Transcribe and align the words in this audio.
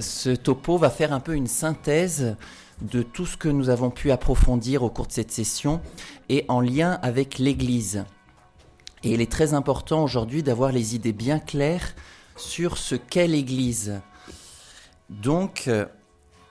ce 0.00 0.30
topo 0.30 0.78
va 0.78 0.90
faire 0.90 1.12
un 1.12 1.20
peu 1.20 1.34
une 1.34 1.46
synthèse 1.46 2.36
de 2.82 3.02
tout 3.02 3.26
ce 3.26 3.36
que 3.36 3.48
nous 3.48 3.68
avons 3.68 3.90
pu 3.90 4.10
approfondir 4.10 4.82
au 4.82 4.90
cours 4.90 5.06
de 5.06 5.12
cette 5.12 5.30
session 5.30 5.80
et 6.28 6.44
en 6.48 6.60
lien 6.60 6.98
avec 7.02 7.38
l'Église. 7.38 8.04
Et 9.02 9.12
il 9.12 9.20
est 9.20 9.30
très 9.30 9.54
important 9.54 10.02
aujourd'hui 10.02 10.42
d'avoir 10.42 10.72
les 10.72 10.94
idées 10.94 11.12
bien 11.12 11.38
claires 11.38 11.94
sur 12.36 12.78
ce 12.78 12.94
qu'est 12.94 13.26
l'Église. 13.26 14.00
Donc, 15.08 15.64
euh, 15.68 15.86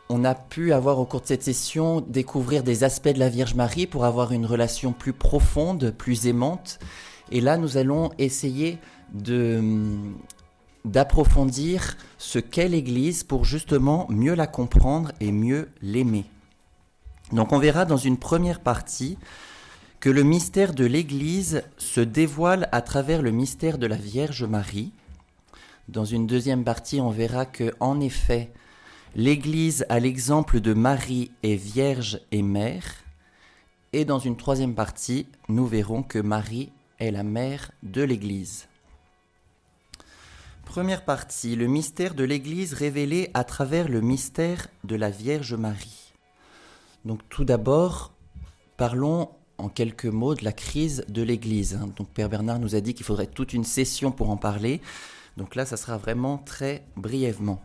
on 0.09 0.23
a 0.23 0.35
pu 0.35 0.73
avoir 0.73 0.99
au 0.99 1.05
cours 1.05 1.21
de 1.21 1.27
cette 1.27 1.43
session 1.43 2.01
découvrir 2.01 2.63
des 2.63 2.83
aspects 2.83 3.09
de 3.09 3.19
la 3.19 3.29
Vierge 3.29 3.53
Marie 3.53 3.87
pour 3.87 4.05
avoir 4.05 4.31
une 4.31 4.45
relation 4.45 4.91
plus 4.91 5.13
profonde, 5.13 5.91
plus 5.97 6.27
aimante. 6.27 6.79
Et 7.31 7.41
là, 7.41 7.57
nous 7.57 7.77
allons 7.77 8.09
essayer 8.17 8.79
de 9.13 9.61
d'approfondir 10.85 11.97
ce 12.17 12.39
qu'est 12.39 12.69
l'Église 12.69 13.23
pour 13.23 13.45
justement 13.45 14.07
mieux 14.09 14.35
la 14.35 14.47
comprendre 14.47 15.11
et 15.19 15.31
mieux 15.31 15.69
l'aimer. 15.81 16.25
Donc 17.31 17.51
on 17.51 17.59
verra 17.59 17.85
dans 17.85 17.97
une 17.97 18.17
première 18.17 18.59
partie 18.59 19.17
que 19.99 20.09
le 20.09 20.23
mystère 20.23 20.73
de 20.73 20.85
l'Église 20.85 21.63
se 21.77 21.99
dévoile 21.99 22.69
à 22.71 22.81
travers 22.81 23.21
le 23.21 23.31
mystère 23.31 23.77
de 23.77 23.85
la 23.85 23.97
Vierge 23.97 24.45
Marie. 24.45 24.93
Dans 25.89 26.05
une 26.05 26.25
deuxième 26.25 26.63
partie, 26.63 27.01
on 27.01 27.09
verra 27.09 27.45
que 27.45 27.73
en 27.79 27.99
effet, 27.99 28.51
l'Église 29.15 29.85
à 29.89 29.99
l'exemple 29.99 30.61
de 30.61 30.73
Marie 30.73 31.31
est 31.43 31.55
vierge 31.55 32.21
et 32.31 32.41
mère. 32.41 32.85
Et 33.91 34.05
dans 34.05 34.19
une 34.19 34.37
troisième 34.37 34.75
partie, 34.75 35.27
nous 35.49 35.65
verrons 35.65 36.03
que 36.03 36.19
Marie 36.19 36.71
est 36.99 37.11
la 37.11 37.23
mère 37.23 37.71
de 37.83 38.01
l'Église. 38.01 38.68
Première 40.69 41.03
partie, 41.03 41.55
le 41.55 41.65
mystère 41.65 42.13
de 42.13 42.23
l'Église 42.23 42.73
révélé 42.73 43.31
à 43.33 43.43
travers 43.43 43.89
le 43.89 44.01
mystère 44.01 44.67
de 44.83 44.95
la 44.95 45.09
Vierge 45.09 45.55
Marie. 45.55 46.13
Donc 47.05 47.21
tout 47.27 47.43
d'abord, 47.43 48.13
parlons 48.77 49.29
en 49.57 49.67
quelques 49.67 50.05
mots 50.05 50.35
de 50.35 50.45
la 50.45 50.51
crise 50.51 51.03
de 51.09 51.23
l'Église. 51.23 51.79
Donc 51.97 52.09
Père 52.09 52.29
Bernard 52.29 52.59
nous 52.59 52.75
a 52.75 52.81
dit 52.81 52.93
qu'il 52.93 53.03
faudrait 53.03 53.25
toute 53.25 53.53
une 53.53 53.63
session 53.63 54.11
pour 54.11 54.29
en 54.29 54.37
parler. 54.37 54.79
Donc 55.37 55.55
là, 55.55 55.65
ça 55.65 55.75
sera 55.75 55.97
vraiment 55.97 56.37
très 56.37 56.85
brièvement. 56.95 57.59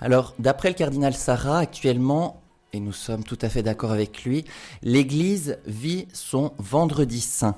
Alors, 0.00 0.34
d'après 0.40 0.70
le 0.70 0.74
cardinal 0.74 1.14
Sarah, 1.14 1.60
actuellement, 1.60 2.42
et 2.72 2.80
nous 2.80 2.92
sommes 2.92 3.22
tout 3.22 3.38
à 3.40 3.48
fait 3.48 3.62
d'accord 3.62 3.92
avec 3.92 4.24
lui, 4.24 4.46
l'Église 4.82 5.58
vit 5.64 6.08
son 6.12 6.54
vendredi 6.58 7.20
saint 7.20 7.54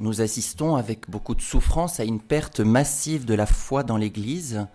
nous 0.00 0.20
assistons 0.20 0.76
avec 0.76 1.08
beaucoup 1.10 1.34
de 1.34 1.40
souffrance 1.40 2.00
à 2.00 2.04
une 2.04 2.20
perte 2.20 2.60
massive 2.60 3.24
de 3.24 3.34
la 3.34 3.46
foi 3.46 3.82
dans 3.82 3.96
l'Église. 3.96 4.66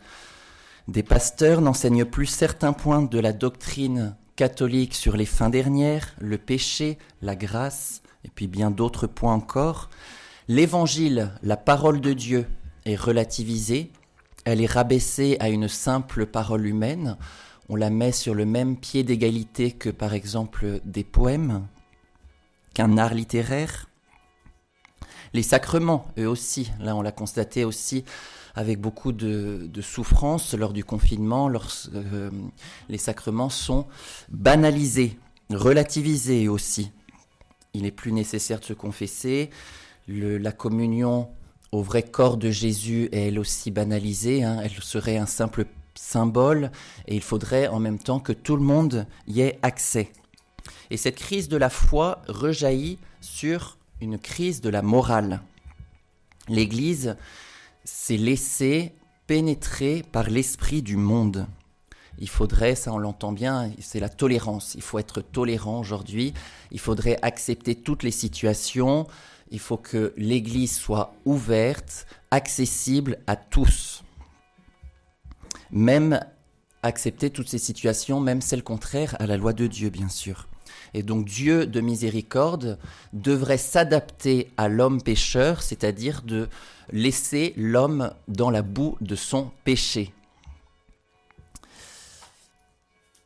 Des 0.88 1.04
pasteurs 1.04 1.62
n'enseignent 1.62 2.06
plus 2.06 2.26
certains 2.26 2.74
points 2.74 3.04
de 3.04 3.20
la 3.20 3.34
doctrine 3.34 4.16
catholique 4.36 4.96
sur 4.96 5.18
les 5.18 5.26
fins 5.26 5.50
dernières, 5.50 6.16
le 6.20 6.38
péché, 6.38 6.98
la 7.22 7.36
grâce, 7.36 8.02
et 8.26 8.30
puis 8.30 8.48
bien 8.48 8.72
d'autres 8.72 9.08
points 9.08 9.34
encore. 9.34 9.90
L'Évangile, 10.48 11.32
la 11.44 11.58
parole 11.58 12.02
de 12.02 12.14
Dieu, 12.14 12.48
est 12.86 12.96
relativisée, 12.96 13.92
elle 14.46 14.62
est 14.62 14.72
rabaissée 14.72 15.38
à 15.40 15.50
une 15.50 15.68
simple 15.68 16.26
parole 16.26 16.66
humaine, 16.66 17.18
on 17.70 17.76
la 17.76 17.90
met 17.90 18.12
sur 18.12 18.34
le 18.34 18.46
même 18.46 18.76
pied 18.76 19.04
d'égalité 19.04 19.72
que 19.72 19.90
par 19.90 20.14
exemple 20.14 20.82
des 20.84 21.04
poèmes, 21.04 21.68
qu'un 22.74 22.98
art 22.98 23.14
littéraire. 23.14 23.88
Les 25.34 25.44
sacrements, 25.44 26.08
eux 26.18 26.28
aussi, 26.28 26.72
là 26.80 26.96
on 26.96 27.02
l'a 27.02 27.12
constaté 27.12 27.64
aussi 27.64 28.04
avec 28.56 28.80
beaucoup 28.80 29.12
de, 29.12 29.70
souffrance 29.82 30.54
lors 30.54 30.74
du 30.74 30.84
confinement, 30.84 31.50
euh, 31.94 32.30
les 32.90 32.98
sacrements 32.98 33.50
sont 33.50 33.88
banalisés, 34.30 35.18
relativisés 35.50 36.48
aussi. 36.48 36.92
Il 37.74 37.84
n'est 37.84 37.92
plus 37.92 38.12
nécessaire 38.12 38.60
de 38.60 38.66
se 38.66 38.74
confesser. 38.74 39.50
la 40.08 40.52
communion 40.52 41.30
au 41.72 41.82
vrai 41.82 42.04
corps 42.04 42.36
de 42.36 42.52
Jésus 42.52 43.08
est 43.14 43.28
elle 43.28 43.40
aussi 43.40 43.72
banalisée. 43.72 44.44
Hein. 44.44 44.60
elle 44.62 44.72
serait 44.72 45.18
un 45.18 45.26
simple 45.26 45.66
symbole 45.96 46.72
et 47.08 47.16
il 47.16 47.22
faudrait 47.22 47.68
en 47.68 47.80
même 47.80 48.00
temps 48.00 48.20
que 48.20 48.34
tout 48.34 48.58
le 48.58 48.64
monde 48.64 49.06
y 49.28 49.42
ait 49.42 49.60
accès. 49.62 50.12
Et 50.90 50.98
cette 50.98 51.16
crise 51.16 51.48
de 51.48 51.56
la 51.56 51.70
foi 51.70 52.22
rejaillit 52.28 53.00
sur 53.22 53.78
une 54.02 54.18
crise 54.18 54.62
de 54.62 54.70
la 54.70 54.82
morale. 54.82 55.42
L'Église 56.50 57.16
s'est 57.86 58.18
laissée 58.18 58.94
pénétrer 59.28 60.04
par 60.12 60.30
l'esprit 60.30 60.82
du 60.82 60.98
monde. 60.98 61.48
Il 62.18 62.28
faudrait, 62.28 62.76
ça 62.76 62.92
on 62.92 62.98
l'entend 62.98 63.32
bien, 63.32 63.72
c'est 63.80 64.00
la 64.00 64.10
tolérance. 64.10 64.76
Il 64.76 64.82
faut 64.82 65.00
être 65.00 65.22
tolérant 65.22 65.80
aujourd'hui. 65.80 66.34
Il 66.72 66.80
faudrait 66.80 67.18
accepter 67.22 67.76
toutes 67.76 68.04
les 68.04 68.12
situations. 68.12 69.08
Il 69.52 69.60
faut 69.60 69.78
que 69.78 70.14
l'Église 70.18 70.76
soit 70.76 71.14
ouverte, 71.26 72.08
accessible 72.32 73.20
à 73.28 73.36
tous. 73.36 74.04
Même 75.72 76.20
accepter 76.84 77.30
toutes 77.30 77.50
ces 77.50 77.60
situations, 77.60 78.20
même 78.20 78.42
celles 78.42 78.64
contraires 78.64 79.16
à 79.20 79.28
la 79.28 79.38
loi 79.38 79.54
de 79.54 79.68
Dieu, 79.68 79.90
bien 79.90 80.10
sûr. 80.10 80.48
Et 80.94 81.04
donc 81.04 81.26
Dieu 81.26 81.66
de 81.66 81.82
miséricorde 81.82 82.78
devrait 83.14 83.58
s'adapter 83.58 84.50
à 84.58 84.68
l'homme 84.68 85.02
pécheur, 85.02 85.62
c'est-à-dire 85.62 86.22
de 86.22 86.48
laisser 86.92 87.54
l'homme 87.58 88.14
dans 88.28 88.50
la 88.50 88.62
boue 88.62 88.98
de 89.02 89.16
son 89.16 89.52
péché. 89.64 90.14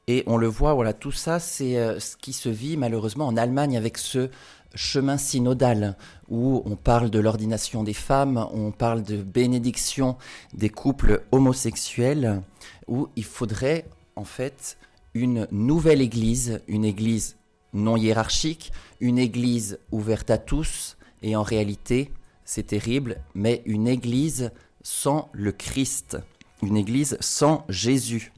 Et 0.08 0.24
on 0.28 0.38
le 0.38 0.48
voit, 0.48 0.74
voilà, 0.76 0.94
tout 0.94 1.12
ça, 1.12 1.40
c'est 1.40 1.78
euh, 1.78 2.00
ce 2.00 2.16
qui 2.16 2.32
se 2.32 2.50
vit 2.50 2.78
malheureusement 2.78 3.28
en 3.28 3.38
Allemagne 3.38 3.76
avec 3.76 3.98
ce 3.98 4.30
chemin 4.76 5.18
synodal 5.18 5.96
où 6.30 6.62
on 6.66 6.76
parle 6.76 7.10
de 7.10 7.20
l'ordination 7.20 7.84
des 7.84 7.94
femmes, 7.94 8.46
on 8.52 8.72
parle 8.72 9.04
de 9.04 9.18
bénédiction 9.18 10.18
des 10.54 10.70
couples 10.70 11.24
homosexuels, 11.32 12.42
où 12.88 13.08
il 13.16 13.24
faudrait 13.24 13.86
en 14.16 14.26
fait 14.26 14.78
une 15.16 15.48
nouvelle 15.50 16.02
église, 16.02 16.62
une 16.68 16.86
église 16.86 17.38
non 17.74 17.96
hiérarchique, 17.96 18.72
une 19.00 19.18
église 19.18 19.80
ouverte 19.92 20.30
à 20.30 20.38
tous, 20.38 20.98
et 21.24 21.36
en 21.36 21.42
réalité, 21.42 22.12
c'est 22.44 22.68
terrible, 22.68 23.22
mais 23.34 23.64
une 23.66 23.88
église 23.88 24.52
sans 24.84 25.30
le 25.32 25.52
Christ, 25.52 26.18
une 26.62 26.78
église 26.78 27.18
sans 27.22 27.66
Jésus. 27.70 28.34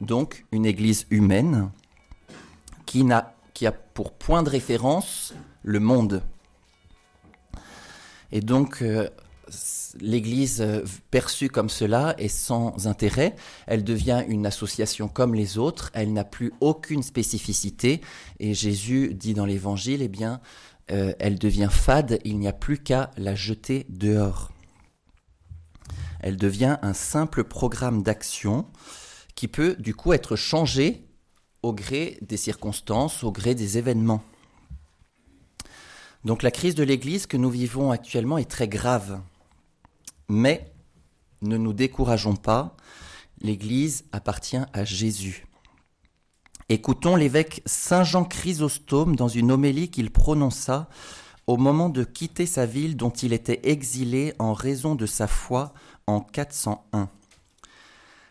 Donc 0.00 0.44
une 0.52 0.66
église 0.66 1.06
humaine 1.10 1.70
qui, 2.86 3.04
a, 3.12 3.72
pour 3.94 4.12
point 4.12 4.42
de 4.42 4.50
référence 4.50 5.34
le 5.62 5.80
monde. 5.80 6.22
Et 8.32 8.40
donc, 8.40 8.82
euh, 8.82 9.08
l'Église 10.00 10.60
euh, 10.60 10.84
perçue 11.10 11.48
comme 11.48 11.68
cela 11.68 12.14
est 12.18 12.28
sans 12.28 12.86
intérêt. 12.86 13.36
Elle 13.66 13.84
devient 13.84 14.24
une 14.28 14.46
association 14.46 15.08
comme 15.08 15.34
les 15.34 15.58
autres. 15.58 15.90
Elle 15.94 16.12
n'a 16.12 16.24
plus 16.24 16.52
aucune 16.60 17.02
spécificité. 17.02 18.00
Et 18.40 18.54
Jésus 18.54 19.14
dit 19.14 19.34
dans 19.34 19.46
l'Évangile, 19.46 20.02
eh 20.02 20.08
bien, 20.08 20.40
euh, 20.90 21.12
elle 21.18 21.38
devient 21.38 21.68
fade. 21.70 22.18
Il 22.24 22.38
n'y 22.38 22.48
a 22.48 22.52
plus 22.52 22.78
qu'à 22.78 23.10
la 23.16 23.34
jeter 23.34 23.86
dehors. 23.88 24.52
Elle 26.20 26.36
devient 26.36 26.78
un 26.82 26.94
simple 26.94 27.44
programme 27.44 28.02
d'action 28.02 28.66
qui 29.34 29.48
peut 29.48 29.76
du 29.78 29.94
coup 29.94 30.12
être 30.12 30.34
changé 30.34 31.04
au 31.62 31.72
gré 31.72 32.18
des 32.22 32.36
circonstances, 32.36 33.22
au 33.22 33.30
gré 33.30 33.54
des 33.54 33.78
événements. 33.78 34.22
Donc 36.24 36.42
la 36.42 36.50
crise 36.50 36.74
de 36.74 36.82
l'Église 36.82 37.26
que 37.26 37.36
nous 37.36 37.50
vivons 37.50 37.92
actuellement 37.92 38.38
est 38.38 38.50
très 38.50 38.66
grave. 38.66 39.20
Mais 40.28 40.72
ne 41.42 41.56
nous 41.56 41.72
décourageons 41.72 42.36
pas, 42.36 42.76
l'Église 43.40 44.04
appartient 44.12 44.58
à 44.72 44.84
Jésus. 44.84 45.46
Écoutons 46.68 47.14
l'évêque 47.14 47.62
Saint 47.64 48.02
Jean 48.02 48.24
Chrysostome 48.24 49.14
dans 49.14 49.28
une 49.28 49.52
homélie 49.52 49.90
qu'il 49.90 50.10
prononça 50.10 50.88
au 51.46 51.56
moment 51.56 51.88
de 51.88 52.02
quitter 52.02 52.44
sa 52.44 52.66
ville 52.66 52.96
dont 52.96 53.10
il 53.10 53.32
était 53.32 53.60
exilé 53.70 54.34
en 54.40 54.52
raison 54.52 54.96
de 54.96 55.06
sa 55.06 55.28
foi 55.28 55.72
en 56.08 56.20
401. 56.20 57.08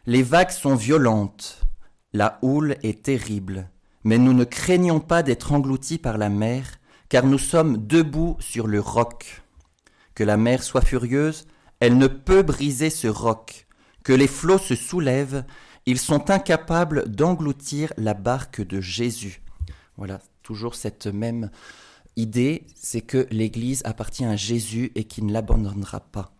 Les 0.06 0.22
vagues 0.22 0.52
sont 0.52 0.76
violentes, 0.76 1.62
la 2.12 2.40
houle 2.42 2.76
est 2.84 3.04
terrible, 3.04 3.70
mais 4.04 4.18
nous 4.18 4.34
ne 4.34 4.44
craignons 4.44 5.00
pas 5.00 5.24
d'être 5.24 5.54
engloutis 5.54 5.98
par 5.98 6.18
la 6.18 6.30
mer, 6.30 6.66
car 7.08 7.26
nous 7.26 7.38
sommes 7.38 7.88
debout 7.88 8.36
sur 8.40 8.68
le 8.68 8.82
roc. 8.82 9.44
Que 10.14 10.24
la 10.24 10.38
mer 10.38 10.62
soit 10.62 10.82
furieuse, 10.82 11.48
elle 11.86 12.00
ne 12.00 12.08
peut 12.08 12.42
briser 12.42 12.90
ce 12.90 13.08
roc. 13.08 13.68
Que 14.04 14.12
les 14.12 14.28
flots 14.28 14.58
se 14.58 14.74
soulèvent, 14.74 15.44
ils 15.86 16.00
sont 16.00 16.32
incapables 16.32 17.08
d'engloutir 17.08 17.94
la 17.98 18.16
barque 18.16 18.66
de 18.66 18.82
Jésus. 18.82 19.44
Voilà, 19.96 20.20
toujours 20.42 20.74
cette 20.74 21.06
même 21.06 21.52
idée, 22.16 22.66
c'est 22.74 23.02
que 23.02 23.28
l'Église 23.30 23.84
appartient 23.86 24.26
à 24.26 24.36
Jésus 24.36 24.94
et 24.96 25.04
qu'il 25.04 25.28
ne 25.28 25.34
l'abandonnera 25.34 26.00
pas. 26.00 26.32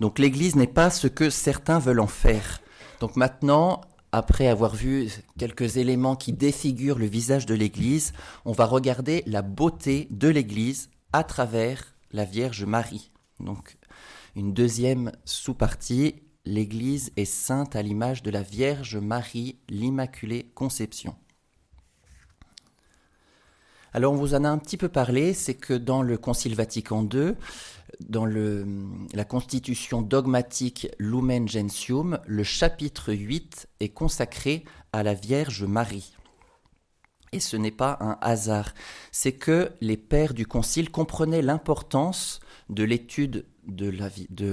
Donc 0.00 0.18
l'Église 0.18 0.56
n'est 0.56 0.66
pas 0.66 0.90
ce 0.90 1.06
que 1.06 1.30
certains 1.30 1.78
veulent 1.78 2.00
en 2.00 2.08
faire. 2.08 2.60
Donc 2.98 3.14
maintenant, 3.14 3.80
après 4.10 4.48
avoir 4.48 4.74
vu 4.74 5.08
quelques 5.38 5.76
éléments 5.76 6.16
qui 6.16 6.32
défigurent 6.32 6.98
le 6.98 7.06
visage 7.06 7.46
de 7.46 7.54
l'Église, 7.54 8.12
on 8.44 8.50
va 8.50 8.64
regarder 8.64 9.22
la 9.28 9.42
beauté 9.42 10.08
de 10.10 10.26
l'Église 10.26 10.90
à 11.12 11.22
travers 11.22 11.94
la 12.10 12.24
Vierge 12.24 12.64
Marie. 12.64 13.12
Donc 13.40 13.76
une 14.36 14.52
deuxième 14.52 15.12
sous-partie, 15.24 16.14
l'Église 16.44 17.12
est 17.16 17.24
sainte 17.24 17.76
à 17.76 17.82
l'image 17.82 18.22
de 18.22 18.30
la 18.30 18.42
Vierge 18.42 18.96
Marie, 18.96 19.58
l'Immaculée 19.68 20.50
Conception. 20.54 21.16
Alors 23.92 24.12
on 24.12 24.16
vous 24.16 24.34
en 24.34 24.44
a 24.44 24.48
un 24.48 24.58
petit 24.58 24.76
peu 24.76 24.88
parlé, 24.88 25.34
c'est 25.34 25.54
que 25.54 25.74
dans 25.74 26.02
le 26.02 26.16
Concile 26.16 26.54
Vatican 26.54 27.08
II, 27.12 27.34
dans 28.08 28.24
la 28.24 29.24
constitution 29.24 30.00
dogmatique 30.00 30.88
Lumen 30.98 31.48
Gentium, 31.48 32.20
le 32.26 32.44
chapitre 32.44 33.12
8 33.12 33.68
est 33.80 33.88
consacré 33.88 34.64
à 34.92 35.02
la 35.02 35.14
Vierge 35.14 35.64
Marie. 35.64 36.14
Et 37.32 37.40
ce 37.40 37.56
n'est 37.56 37.70
pas 37.70 37.96
un 38.00 38.16
hasard, 38.20 38.74
c'est 39.12 39.32
que 39.32 39.72
les 39.80 39.96
pères 39.96 40.34
du 40.34 40.46
Concile 40.46 40.90
comprenaient 40.90 41.42
l'importance 41.42 42.40
de 42.70 42.84
l'étude 42.84 43.46
de, 43.66 43.88
la 43.88 44.08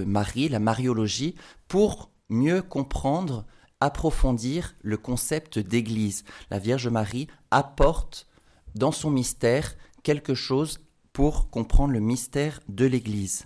Marie, 0.05 0.49
la 0.49 0.59
mariologie, 0.59 1.35
pour 1.67 2.11
mieux 2.29 2.61
comprendre, 2.61 3.45
approfondir 3.79 4.75
le 4.81 4.97
concept 4.97 5.59
d'Église. 5.59 6.23
La 6.49 6.59
Vierge 6.59 6.87
Marie 6.87 7.27
apporte 7.51 8.27
dans 8.75 8.91
son 8.91 9.11
mystère 9.11 9.75
quelque 10.03 10.33
chose 10.33 10.79
pour 11.13 11.49
comprendre 11.49 11.93
le 11.93 11.99
mystère 11.99 12.59
de 12.67 12.85
l'Église. 12.85 13.45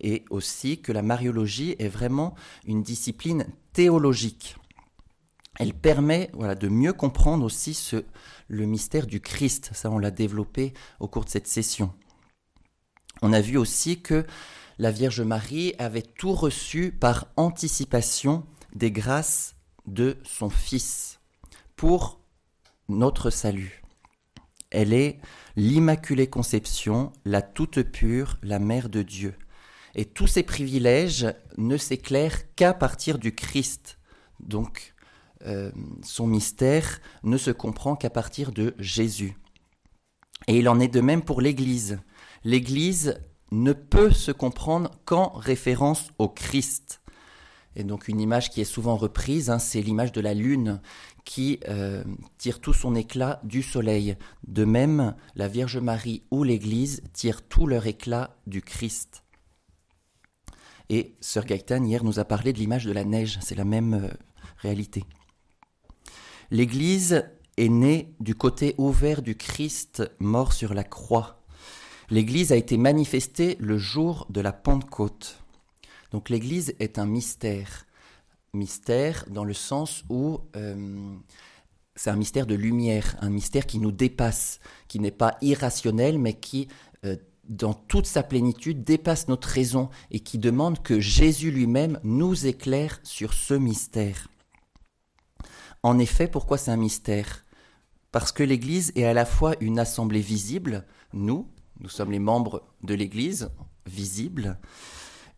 Et 0.00 0.24
aussi 0.30 0.80
que 0.80 0.92
la 0.92 1.02
mariologie 1.02 1.76
est 1.78 1.88
vraiment 1.88 2.34
une 2.66 2.82
discipline 2.82 3.46
théologique. 3.72 4.56
Elle 5.58 5.74
permet 5.74 6.30
de 6.34 6.68
mieux 6.68 6.92
comprendre 6.92 7.44
aussi 7.44 7.78
le 8.48 8.66
mystère 8.66 9.06
du 9.06 9.20
Christ. 9.20 9.70
Ça, 9.74 9.90
on 9.90 9.98
l'a 9.98 10.10
développé 10.10 10.72
au 10.98 11.08
cours 11.08 11.24
de 11.24 11.30
cette 11.30 11.46
session. 11.46 11.92
On 13.22 13.32
a 13.32 13.40
vu 13.40 13.56
aussi 13.56 14.02
que 14.02 14.26
la 14.78 14.90
Vierge 14.90 15.20
Marie 15.20 15.74
avait 15.78 16.02
tout 16.02 16.32
reçu 16.32 16.90
par 16.90 17.28
anticipation 17.36 18.44
des 18.74 18.90
grâces 18.90 19.54
de 19.86 20.18
son 20.24 20.50
Fils 20.50 21.20
pour 21.76 22.20
notre 22.88 23.30
salut. 23.30 23.82
Elle 24.72 24.92
est 24.92 25.20
l'Immaculée 25.54 26.28
Conception, 26.28 27.12
la 27.24 27.42
toute 27.42 27.82
pure, 27.82 28.38
la 28.42 28.58
Mère 28.58 28.88
de 28.88 29.02
Dieu. 29.02 29.34
Et 29.94 30.04
tous 30.04 30.26
ces 30.26 30.42
privilèges 30.42 31.26
ne 31.58 31.76
s'éclairent 31.76 32.52
qu'à 32.56 32.74
partir 32.74 33.18
du 33.18 33.34
Christ. 33.34 33.98
Donc, 34.40 34.94
euh, 35.46 35.70
son 36.02 36.26
mystère 36.26 37.00
ne 37.22 37.36
se 37.36 37.52
comprend 37.52 37.94
qu'à 37.94 38.10
partir 38.10 38.50
de 38.50 38.74
Jésus. 38.78 39.36
Et 40.48 40.58
il 40.58 40.68
en 40.68 40.80
est 40.80 40.88
de 40.88 41.00
même 41.00 41.22
pour 41.22 41.40
l'Église. 41.40 42.00
L'Église 42.44 43.20
ne 43.50 43.72
peut 43.72 44.10
se 44.10 44.32
comprendre 44.32 44.90
qu'en 45.04 45.28
référence 45.30 46.10
au 46.18 46.28
Christ. 46.28 47.00
Et 47.74 47.84
donc 47.84 48.08
une 48.08 48.20
image 48.20 48.50
qui 48.50 48.60
est 48.60 48.64
souvent 48.64 48.96
reprise, 48.96 49.48
hein, 49.48 49.58
c'est 49.58 49.80
l'image 49.80 50.12
de 50.12 50.20
la 50.20 50.34
lune 50.34 50.80
qui 51.24 51.60
euh, 51.68 52.04
tire 52.38 52.60
tout 52.60 52.74
son 52.74 52.94
éclat 52.94 53.40
du 53.44 53.62
soleil. 53.62 54.16
De 54.46 54.64
même, 54.64 55.14
la 55.36 55.48
Vierge 55.48 55.78
Marie 55.78 56.22
ou 56.30 56.44
l'Église 56.44 57.02
tirent 57.12 57.42
tout 57.42 57.66
leur 57.66 57.86
éclat 57.86 58.36
du 58.46 58.60
Christ. 58.60 59.24
Et 60.90 61.16
Sœur 61.20 61.46
Gaëtan, 61.46 61.84
hier, 61.84 62.04
nous 62.04 62.18
a 62.18 62.24
parlé 62.24 62.52
de 62.52 62.58
l'image 62.58 62.84
de 62.84 62.92
la 62.92 63.04
neige, 63.04 63.38
c'est 63.40 63.54
la 63.54 63.64
même 63.64 63.94
euh, 63.94 64.08
réalité. 64.58 65.04
L'Église 66.50 67.24
est 67.56 67.68
née 67.68 68.14
du 68.20 68.34
côté 68.34 68.74
ouvert 68.76 69.22
du 69.22 69.36
Christ 69.36 70.02
mort 70.18 70.52
sur 70.52 70.74
la 70.74 70.84
croix. 70.84 71.41
L'Église 72.12 72.52
a 72.52 72.56
été 72.56 72.76
manifestée 72.76 73.56
le 73.58 73.78
jour 73.78 74.26
de 74.28 74.42
la 74.42 74.52
Pentecôte. 74.52 75.42
Donc 76.10 76.28
l'Église 76.28 76.74
est 76.78 76.98
un 76.98 77.06
mystère 77.06 77.86
mystère 78.52 79.24
dans 79.30 79.44
le 79.44 79.54
sens 79.54 80.04
où 80.10 80.40
euh, 80.54 81.16
c'est 81.96 82.10
un 82.10 82.16
mystère 82.16 82.46
de 82.46 82.54
lumière, 82.54 83.16
un 83.22 83.30
mystère 83.30 83.64
qui 83.64 83.78
nous 83.78 83.92
dépasse, 83.92 84.60
qui 84.88 85.00
n'est 85.00 85.10
pas 85.10 85.38
irrationnel, 85.40 86.18
mais 86.18 86.34
qui, 86.34 86.68
euh, 87.06 87.16
dans 87.48 87.72
toute 87.72 88.04
sa 88.04 88.22
plénitude, 88.22 88.84
dépasse 88.84 89.28
notre 89.28 89.48
raison 89.48 89.88
et 90.10 90.20
qui 90.20 90.36
demande 90.36 90.82
que 90.82 91.00
Jésus 91.00 91.50
lui-même 91.50 91.98
nous 92.04 92.46
éclaire 92.46 93.00
sur 93.04 93.32
ce 93.32 93.54
mystère. 93.54 94.28
En 95.82 95.98
effet, 95.98 96.28
pourquoi 96.28 96.58
c'est 96.58 96.70
un 96.70 96.76
mystère? 96.76 97.42
Parce 98.10 98.32
que 98.32 98.42
l'Église 98.42 98.92
est 98.96 99.04
à 99.04 99.14
la 99.14 99.24
fois 99.24 99.54
une 99.60 99.78
assemblée 99.78 100.20
visible, 100.20 100.84
nous, 101.14 101.48
nous 101.82 101.88
sommes 101.88 102.12
les 102.12 102.20
membres 102.20 102.62
de 102.82 102.94
l'Église, 102.94 103.50
visibles, 103.86 104.58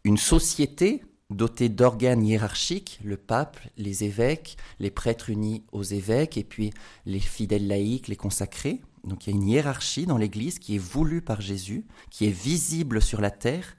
une 0.04 0.18
société 0.18 1.02
doté 1.30 1.70
d'organes 1.70 2.24
hiérarchiques, 2.24 3.00
le 3.02 3.16
pape, 3.16 3.58
les 3.78 4.04
évêques, 4.04 4.58
les 4.78 4.90
prêtres 4.90 5.30
unis 5.30 5.64
aux 5.72 5.82
évêques, 5.82 6.36
et 6.36 6.44
puis 6.44 6.70
les 7.06 7.18
fidèles 7.18 7.66
laïcs, 7.66 8.08
les 8.08 8.16
consacrés. 8.16 8.82
Donc 9.04 9.26
il 9.26 9.30
y 9.30 9.32
a 9.32 9.36
une 9.36 9.48
hiérarchie 9.48 10.04
dans 10.04 10.18
l'Église 10.18 10.58
qui 10.58 10.76
est 10.76 10.78
voulue 10.78 11.22
par 11.22 11.40
Jésus, 11.40 11.86
qui 12.10 12.26
est 12.26 12.30
visible 12.30 13.00
sur 13.00 13.22
la 13.22 13.30
terre, 13.30 13.76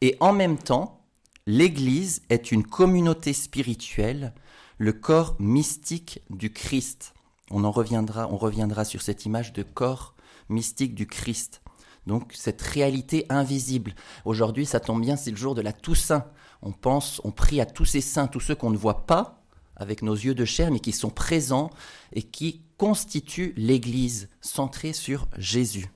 et 0.00 0.16
en 0.18 0.32
même 0.32 0.58
temps, 0.58 1.04
l'Église 1.46 2.22
est 2.28 2.50
une 2.50 2.64
communauté 2.64 3.32
spirituelle, 3.32 4.34
le 4.78 4.92
corps 4.92 5.36
mystique 5.38 6.22
du 6.28 6.52
Christ. 6.52 7.14
On 7.50 7.64
en 7.64 7.70
reviendra, 7.70 8.28
on 8.32 8.36
reviendra 8.36 8.84
sur 8.84 9.00
cette 9.00 9.26
image 9.26 9.52
de 9.52 9.62
corps 9.62 10.16
mystique 10.48 10.94
du 10.94 11.06
Christ. 11.06 11.62
Donc 12.06 12.32
cette 12.34 12.62
réalité 12.62 13.26
invisible. 13.28 13.94
Aujourd'hui, 14.24 14.66
ça 14.66 14.80
tombe 14.80 15.02
bien, 15.02 15.16
c'est 15.16 15.30
le 15.30 15.36
jour 15.36 15.54
de 15.54 15.62
la 15.62 15.72
Toussaint 15.72 16.24
on 16.62 16.72
pense, 16.72 17.20
on 17.24 17.30
prie 17.30 17.60
à 17.60 17.66
tous 17.66 17.84
ces 17.84 18.00
saints, 18.00 18.26
tous 18.26 18.40
ceux 18.40 18.54
qu'on 18.54 18.70
ne 18.70 18.76
voit 18.76 19.06
pas 19.06 19.42
avec 19.76 20.02
nos 20.02 20.14
yeux 20.14 20.34
de 20.34 20.44
chair, 20.44 20.70
mais 20.70 20.80
qui 20.80 20.92
sont 20.92 21.10
présents 21.10 21.70
et 22.12 22.22
qui 22.22 22.62
constituent 22.76 23.54
l'Église 23.56 24.28
centrée 24.40 24.92
sur 24.92 25.26
Jésus. 25.38 25.86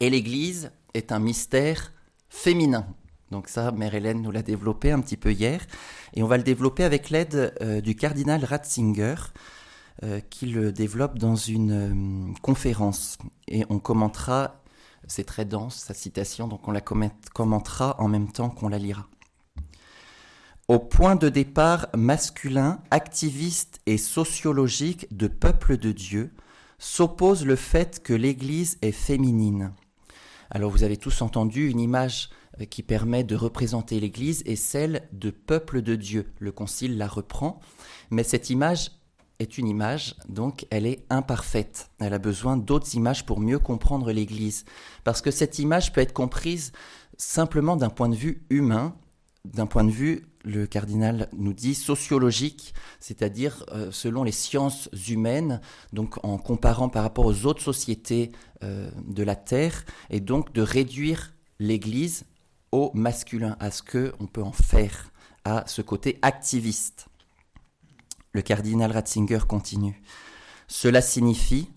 Et 0.00 0.08
l'Église 0.08 0.72
est 0.94 1.12
un 1.12 1.18
mystère 1.18 1.92
féminin. 2.28 2.86
Donc 3.30 3.48
ça, 3.48 3.70
Mère 3.72 3.94
Hélène 3.94 4.22
nous 4.22 4.30
l'a 4.30 4.42
développé 4.42 4.92
un 4.92 5.00
petit 5.00 5.16
peu 5.16 5.32
hier, 5.32 5.66
et 6.14 6.22
on 6.22 6.26
va 6.26 6.38
le 6.38 6.42
développer 6.42 6.84
avec 6.84 7.10
l'aide 7.10 7.54
euh, 7.60 7.80
du 7.80 7.96
cardinal 7.96 8.44
Ratzinger, 8.44 9.16
euh, 10.02 10.20
qui 10.20 10.46
le 10.46 10.72
développe 10.72 11.18
dans 11.18 11.36
une 11.36 11.72
euh, 11.72 12.34
conférence. 12.40 13.18
Et 13.46 13.64
on 13.68 13.78
commentera, 13.78 14.63
c'est 15.06 15.24
très 15.24 15.44
dense 15.44 15.76
sa 15.76 15.94
citation, 15.94 16.48
donc 16.48 16.66
on 16.68 16.72
la 16.72 16.80
commentera 16.80 17.96
en 17.98 18.08
même 18.08 18.30
temps 18.30 18.50
qu'on 18.50 18.68
la 18.68 18.78
lira. 18.78 19.06
Au 20.66 20.78
point 20.78 21.14
de 21.14 21.28
départ 21.28 21.88
masculin, 21.94 22.80
activiste 22.90 23.80
et 23.84 23.98
sociologique 23.98 25.06
de 25.14 25.28
peuple 25.28 25.76
de 25.76 25.92
Dieu, 25.92 26.32
s'oppose 26.78 27.44
le 27.44 27.56
fait 27.56 28.02
que 28.02 28.14
l'Église 28.14 28.78
est 28.82 28.92
féminine. 28.92 29.72
Alors 30.50 30.70
vous 30.70 30.82
avez 30.82 30.96
tous 30.96 31.20
entendu 31.22 31.68
une 31.68 31.80
image 31.80 32.30
qui 32.70 32.82
permet 32.82 33.24
de 33.24 33.36
représenter 33.36 34.00
l'Église 34.00 34.42
est 34.46 34.56
celle 34.56 35.08
de 35.12 35.30
peuple 35.30 35.82
de 35.82 35.96
Dieu. 35.96 36.32
Le 36.38 36.52
Concile 36.52 36.96
la 36.96 37.08
reprend, 37.08 37.60
mais 38.10 38.22
cette 38.22 38.50
image 38.50 38.90
est 39.38 39.58
une 39.58 39.68
image, 39.68 40.16
donc 40.28 40.66
elle 40.70 40.86
est 40.86 41.04
imparfaite. 41.10 41.90
Elle 41.98 42.14
a 42.14 42.18
besoin 42.18 42.56
d'autres 42.56 42.94
images 42.94 43.26
pour 43.26 43.40
mieux 43.40 43.58
comprendre 43.58 44.12
l'Église, 44.12 44.64
parce 45.02 45.20
que 45.20 45.30
cette 45.30 45.58
image 45.58 45.92
peut 45.92 46.00
être 46.00 46.12
comprise 46.12 46.72
simplement 47.16 47.76
d'un 47.76 47.90
point 47.90 48.08
de 48.08 48.14
vue 48.14 48.44
humain, 48.50 48.94
d'un 49.44 49.66
point 49.66 49.84
de 49.84 49.90
vue 49.90 50.26
le 50.44 50.66
cardinal 50.66 51.28
nous 51.36 51.52
dit 51.52 51.74
sociologique, 51.74 52.74
c'est-à-dire 53.00 53.64
euh, 53.72 53.90
selon 53.90 54.24
les 54.24 54.32
sciences 54.32 54.90
humaines, 55.08 55.60
donc 55.92 56.22
en 56.24 56.38
comparant 56.38 56.88
par 56.88 57.02
rapport 57.02 57.24
aux 57.24 57.46
autres 57.46 57.62
sociétés 57.62 58.32
euh, 58.62 58.90
de 59.06 59.22
la 59.22 59.36
Terre, 59.36 59.84
et 60.10 60.20
donc 60.20 60.52
de 60.52 60.62
réduire 60.62 61.32
l'Église 61.58 62.24
au 62.72 62.90
masculin, 62.94 63.56
à 63.60 63.70
ce 63.70 63.82
qu'on 63.82 64.26
peut 64.26 64.42
en 64.42 64.52
faire, 64.52 65.10
à 65.44 65.64
ce 65.66 65.82
côté 65.82 66.18
activiste. 66.22 67.06
Le 68.34 68.42
cardinal 68.42 68.90
Ratzinger 68.90 69.46
continue. 69.48 70.02
Cela 70.66 71.00
signifie, 71.00 71.70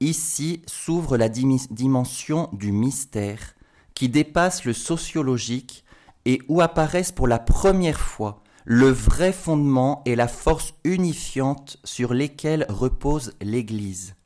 ici 0.00 0.62
s'ouvre 0.66 1.16
la 1.16 1.28
dimension 1.28 2.48
du 2.52 2.72
mystère 2.72 3.54
qui 3.94 4.08
dépasse 4.08 4.64
le 4.64 4.72
sociologique 4.72 5.84
et 6.24 6.42
où 6.48 6.60
apparaissent 6.60 7.12
pour 7.12 7.28
la 7.28 7.38
première 7.38 8.00
fois 8.00 8.42
le 8.64 8.88
vrai 8.88 9.32
fondement 9.32 10.02
et 10.04 10.16
la 10.16 10.26
force 10.26 10.74
unifiante 10.82 11.76
sur 11.84 12.12
lesquels 12.12 12.66
repose 12.68 13.34
l'Église. 13.40 14.16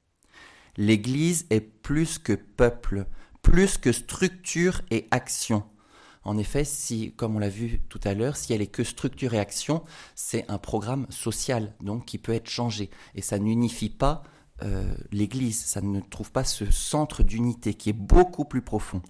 L'Église 0.78 1.44
est 1.50 1.60
plus 1.60 2.18
que 2.18 2.32
peuple, 2.32 3.06
plus 3.42 3.76
que 3.76 3.92
structure 3.92 4.80
et 4.90 5.06
action. 5.10 5.64
En 6.28 6.36
effet, 6.36 6.64
si, 6.64 7.12
comme 7.12 7.36
on 7.36 7.38
l'a 7.38 7.48
vu 7.48 7.80
tout 7.88 8.00
à 8.04 8.12
l'heure, 8.12 8.36
si 8.36 8.52
elle 8.52 8.60
est 8.60 8.66
que 8.66 8.84
structure 8.84 9.32
et 9.32 9.38
action, 9.38 9.82
c'est 10.14 10.44
un 10.50 10.58
programme 10.58 11.06
social, 11.08 11.72
donc 11.80 12.04
qui 12.04 12.18
peut 12.18 12.34
être 12.34 12.50
changé. 12.50 12.90
Et 13.14 13.22
ça 13.22 13.38
n'unifie 13.38 13.88
pas 13.88 14.22
euh, 14.62 14.94
l'Église, 15.10 15.64
ça 15.64 15.80
ne 15.80 16.00
trouve 16.00 16.30
pas 16.30 16.44
ce 16.44 16.70
centre 16.70 17.22
d'unité 17.22 17.72
qui 17.72 17.88
est 17.88 17.94
beaucoup 17.94 18.44
plus 18.44 18.60
profond. 18.60 19.00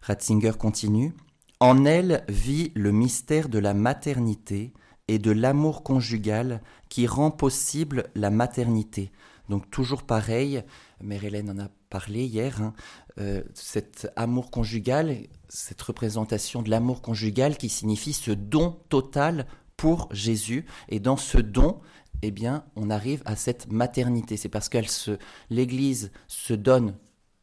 Ratzinger 0.00 0.52
continue. 0.58 1.14
En 1.60 1.84
elle 1.84 2.24
vit 2.30 2.72
le 2.74 2.92
mystère 2.92 3.50
de 3.50 3.58
la 3.58 3.74
maternité 3.74 4.72
et 5.08 5.18
de 5.18 5.32
l'amour 5.32 5.82
conjugal 5.82 6.62
qui 6.88 7.06
rend 7.06 7.30
possible 7.30 8.08
la 8.14 8.30
maternité. 8.30 9.12
Donc 9.50 9.70
toujours 9.70 10.02
pareil, 10.02 10.64
Mère 11.02 11.24
Hélène 11.24 11.50
en 11.50 11.58
a 11.58 11.68
parlé 11.90 12.24
hier, 12.24 12.62
hein, 12.62 12.72
euh, 13.18 13.42
cet 13.54 14.10
amour 14.16 14.50
conjugal, 14.50 15.16
cette 15.48 15.80
représentation 15.80 16.62
de 16.62 16.70
l'amour 16.70 17.00
conjugal 17.00 17.56
qui 17.56 17.68
signifie 17.68 18.12
ce 18.12 18.30
don 18.30 18.78
total 18.88 19.46
pour 19.76 20.08
Jésus. 20.12 20.66
Et 20.88 21.00
dans 21.00 21.16
ce 21.16 21.38
don, 21.38 21.80
eh 22.22 22.30
bien, 22.30 22.64
on 22.76 22.90
arrive 22.90 23.22
à 23.24 23.36
cette 23.36 23.70
maternité. 23.70 24.36
C'est 24.36 24.48
parce 24.48 24.68
qu'elle 24.68 24.88
se, 24.88 25.18
l'Église 25.50 26.10
se 26.28 26.54
donne 26.54 26.94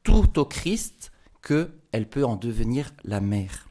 tout 0.03 0.39
au 0.39 0.46
Christ 0.46 1.12
qu'elle 1.42 2.10
peut 2.10 2.25
en 2.25 2.36
devenir 2.36 2.92
la 3.03 3.20
mère. 3.20 3.68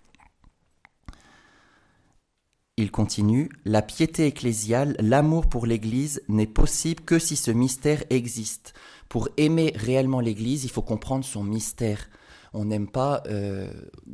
Il 2.79 2.91
continue, 2.91 3.51
la 3.65 3.83
piété 3.83 4.27
ecclésiale, 4.27 4.97
l'amour 4.99 5.47
pour 5.49 5.67
l'Église 5.67 6.23
n'est 6.29 6.47
possible 6.47 7.03
que 7.05 7.19
si 7.19 7.37
ce 7.37 7.51
mystère 7.51 8.03
existe. 8.09 8.73
Pour 9.13 9.29
aimer 9.37 9.75
réellement 9.77 10.21
l'Église, 10.21 10.65
il 10.65 10.71
faut 10.71 10.81
comprendre 10.81 11.23
son 11.23 11.45
mystère. 11.45 12.09
On 12.55 12.65
n'aime 12.65 12.89
pas, 12.89 13.23
euh, 13.27 13.71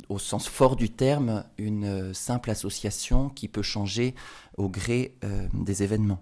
au 0.09 0.19
sens 0.19 0.49
fort 0.49 0.75
du 0.75 0.89
terme, 0.89 1.45
une 1.57 1.85
euh, 1.85 2.13
simple 2.13 2.51
association 2.51 3.29
qui 3.29 3.47
peut 3.47 3.61
changer 3.61 4.13
au 4.57 4.67
gré 4.67 5.15
euh, 5.23 5.47
des 5.53 5.83
événements. 5.83 6.21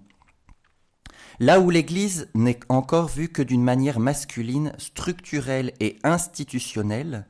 Là 1.40 1.60
où 1.60 1.72
l'Église 1.72 2.30
n'est 2.36 2.60
encore 2.70 3.08
vue 3.08 3.30
que 3.30 3.42
d'une 3.42 3.64
manière 3.64 4.00
masculine, 4.00 4.74
structurelle 4.78 5.74
et 5.80 5.98
institutionnelle, 6.04 7.26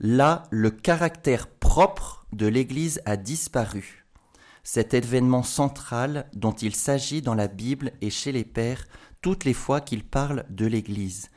là 0.00 0.44
le 0.50 0.70
caractère 0.70 1.48
propre 1.48 2.24
de 2.32 2.46
l'Église 2.46 3.02
a 3.04 3.18
disparu 3.18 4.06
cet 4.64 4.94
événement 4.94 5.42
central 5.42 6.30
dont 6.34 6.52
il 6.52 6.74
s'agit 6.74 7.20
dans 7.20 7.34
la 7.34 7.48
Bible 7.48 7.92
et 8.00 8.10
chez 8.10 8.32
les 8.32 8.44
pères 8.44 8.86
toutes 9.22 9.44
les 9.44 9.54
fois 9.54 9.80
qu'ils 9.80 10.04
parlent 10.04 10.44
de 10.50 10.66
l'Église. 10.66 11.30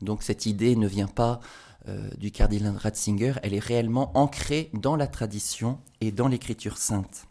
Donc 0.00 0.22
cette 0.22 0.46
idée 0.46 0.76
ne 0.76 0.86
vient 0.86 1.08
pas 1.08 1.40
euh, 1.88 2.08
du 2.16 2.30
cardinal 2.30 2.76
Ratzinger, 2.76 3.34
elle 3.42 3.54
est 3.54 3.60
réellement 3.60 4.16
ancrée 4.16 4.70
dans 4.72 4.96
la 4.96 5.06
tradition 5.06 5.78
et 6.00 6.10
dans 6.10 6.28
l'Écriture 6.28 6.78
sainte. 6.78 7.26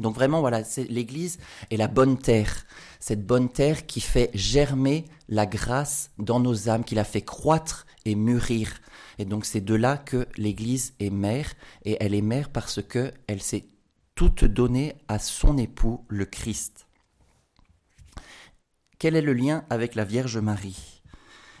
Donc 0.00 0.14
vraiment, 0.14 0.40
voilà, 0.40 0.62
l'Église 0.88 1.38
est 1.70 1.76
la 1.76 1.88
bonne 1.88 2.18
terre, 2.18 2.66
cette 3.00 3.26
bonne 3.26 3.48
terre 3.48 3.86
qui 3.86 4.00
fait 4.00 4.30
germer 4.34 5.04
la 5.28 5.46
grâce 5.46 6.10
dans 6.18 6.40
nos 6.40 6.68
âmes, 6.68 6.84
qui 6.84 6.94
la 6.94 7.04
fait 7.04 7.22
croître 7.22 7.86
et 8.04 8.14
mûrir. 8.14 8.70
Et 9.18 9.24
donc 9.24 9.44
c'est 9.44 9.60
de 9.60 9.74
là 9.74 9.96
que 9.96 10.28
l'Église 10.36 10.94
est 11.00 11.10
mère, 11.10 11.52
et 11.84 11.96
elle 12.00 12.14
est 12.14 12.22
mère 12.22 12.50
parce 12.50 12.82
que 12.82 13.12
elle 13.26 13.42
s'est 13.42 13.66
toute 14.14 14.44
donnée 14.44 14.94
à 15.08 15.18
son 15.18 15.58
époux, 15.58 16.04
le 16.08 16.26
Christ. 16.26 16.87
Quel 18.98 19.16
est 19.16 19.22
le 19.22 19.32
lien 19.32 19.64
avec 19.70 19.94
la 19.94 20.04
Vierge 20.04 20.38
Marie? 20.38 21.02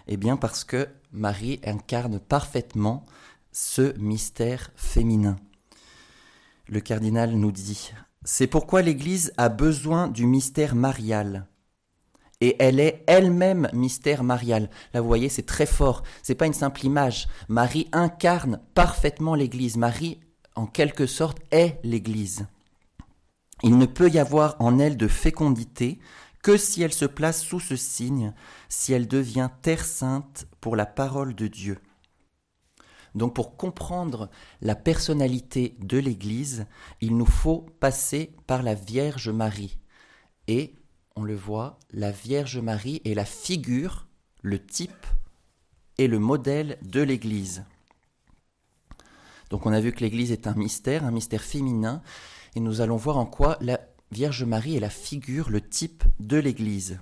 Eh 0.06 0.16
bien 0.16 0.36
parce 0.36 0.64
que 0.64 0.88
Marie 1.12 1.60
incarne 1.64 2.18
parfaitement 2.18 3.06
ce 3.52 3.96
mystère 3.98 4.70
féminin. 4.76 5.36
Le 6.68 6.80
cardinal 6.80 7.32
nous 7.32 7.52
dit 7.52 7.92
C'est 8.24 8.46
pourquoi 8.46 8.82
l'Église 8.82 9.32
a 9.36 9.48
besoin 9.48 10.08
du 10.08 10.26
mystère 10.26 10.74
marial. 10.74 11.46
Et 12.40 12.56
elle 12.60 12.80
est 12.80 13.04
elle-même 13.06 13.68
mystère 13.72 14.22
marial. 14.22 14.70
Là, 14.94 15.00
vous 15.00 15.08
voyez, 15.08 15.28
c'est 15.28 15.46
très 15.46 15.66
fort. 15.66 16.02
C'est 16.22 16.36
pas 16.36 16.46
une 16.46 16.52
simple 16.52 16.86
image. 16.86 17.28
Marie 17.48 17.88
incarne 17.92 18.60
parfaitement 18.74 19.34
l'Église. 19.34 19.76
Marie 19.76 20.20
en 20.58 20.66
quelque 20.66 21.06
sorte, 21.06 21.38
est 21.52 21.78
l'Église. 21.84 22.48
Il 23.62 23.78
ne 23.78 23.86
peut 23.86 24.10
y 24.10 24.18
avoir 24.18 24.56
en 24.58 24.80
elle 24.80 24.96
de 24.96 25.06
fécondité 25.06 26.00
que 26.42 26.56
si 26.56 26.82
elle 26.82 26.92
se 26.92 27.04
place 27.04 27.42
sous 27.42 27.60
ce 27.60 27.76
signe, 27.76 28.32
si 28.68 28.92
elle 28.92 29.08
devient 29.08 29.50
terre 29.62 29.84
sainte 29.84 30.46
pour 30.60 30.76
la 30.76 30.86
parole 30.86 31.34
de 31.34 31.46
Dieu. 31.46 31.78
Donc 33.14 33.34
pour 33.34 33.56
comprendre 33.56 34.30
la 34.60 34.74
personnalité 34.74 35.76
de 35.80 35.98
l'Église, 35.98 36.66
il 37.00 37.16
nous 37.16 37.26
faut 37.26 37.66
passer 37.80 38.34
par 38.46 38.62
la 38.62 38.74
Vierge 38.74 39.28
Marie. 39.30 39.78
Et, 40.46 40.74
on 41.16 41.24
le 41.24 41.34
voit, 41.34 41.78
la 41.90 42.12
Vierge 42.12 42.58
Marie 42.58 43.00
est 43.04 43.14
la 43.14 43.24
figure, 43.24 44.06
le 44.42 44.64
type 44.64 45.06
et 45.98 46.06
le 46.06 46.18
modèle 46.18 46.78
de 46.82 47.02
l'Église. 47.02 47.64
Donc 49.50 49.66
on 49.66 49.72
a 49.72 49.80
vu 49.80 49.92
que 49.92 50.00
l'Église 50.00 50.30
est 50.30 50.46
un 50.46 50.54
mystère, 50.54 51.04
un 51.04 51.10
mystère 51.10 51.42
féminin, 51.42 52.02
et 52.54 52.60
nous 52.60 52.80
allons 52.80 52.96
voir 52.96 53.16
en 53.16 53.26
quoi 53.26 53.56
la 53.60 53.80
Vierge 54.10 54.44
Marie 54.44 54.76
est 54.76 54.80
la 54.80 54.90
figure, 54.90 55.50
le 55.50 55.60
type 55.60 56.04
de 56.18 56.38
l'Église. 56.38 56.98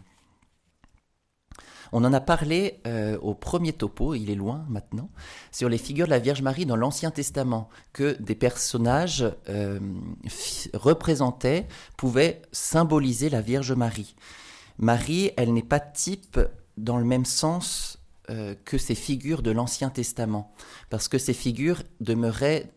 On 1.93 2.05
en 2.05 2.13
a 2.13 2.21
parlé 2.21 2.81
euh, 2.87 3.17
au 3.21 3.35
premier 3.35 3.73
topo, 3.73 4.15
il 4.15 4.31
est 4.31 4.35
loin 4.35 4.65
maintenant, 4.69 5.09
sur 5.53 5.69
les 5.69 5.79
figures 5.79 6.07
de 6.07 6.11
la 6.11 6.19
Vierge 6.19 6.43
Marie 6.43 6.67
dans 6.67 6.77
l'Ancien 6.77 7.11
Testament, 7.11 7.69
que 7.93 8.17
des 8.21 8.35
personnages 8.35 9.25
euh, 9.49 9.79
représentaient, 10.75 11.69
pouvaient 11.97 12.43
symboliser 12.53 13.31
la 13.31 13.41
Vierge 13.41 13.73
Marie. 13.73 14.17
Marie, 14.79 15.31
elle 15.37 15.53
n'est 15.53 15.63
pas 15.63 15.81
type 15.81 16.41
dans 16.77 16.99
le 16.99 17.05
même 17.05 17.25
sens 17.25 17.99
euh, 18.31 18.55
que 18.65 18.79
ces 18.79 18.95
figures 18.97 19.43
de 19.43 19.53
l'Ancien 19.53 19.91
Testament, 19.91 20.53
parce 20.91 21.09
que 21.09 21.19
ces 21.19 21.35
figures 21.35 21.83
demeuraient 22.01 22.73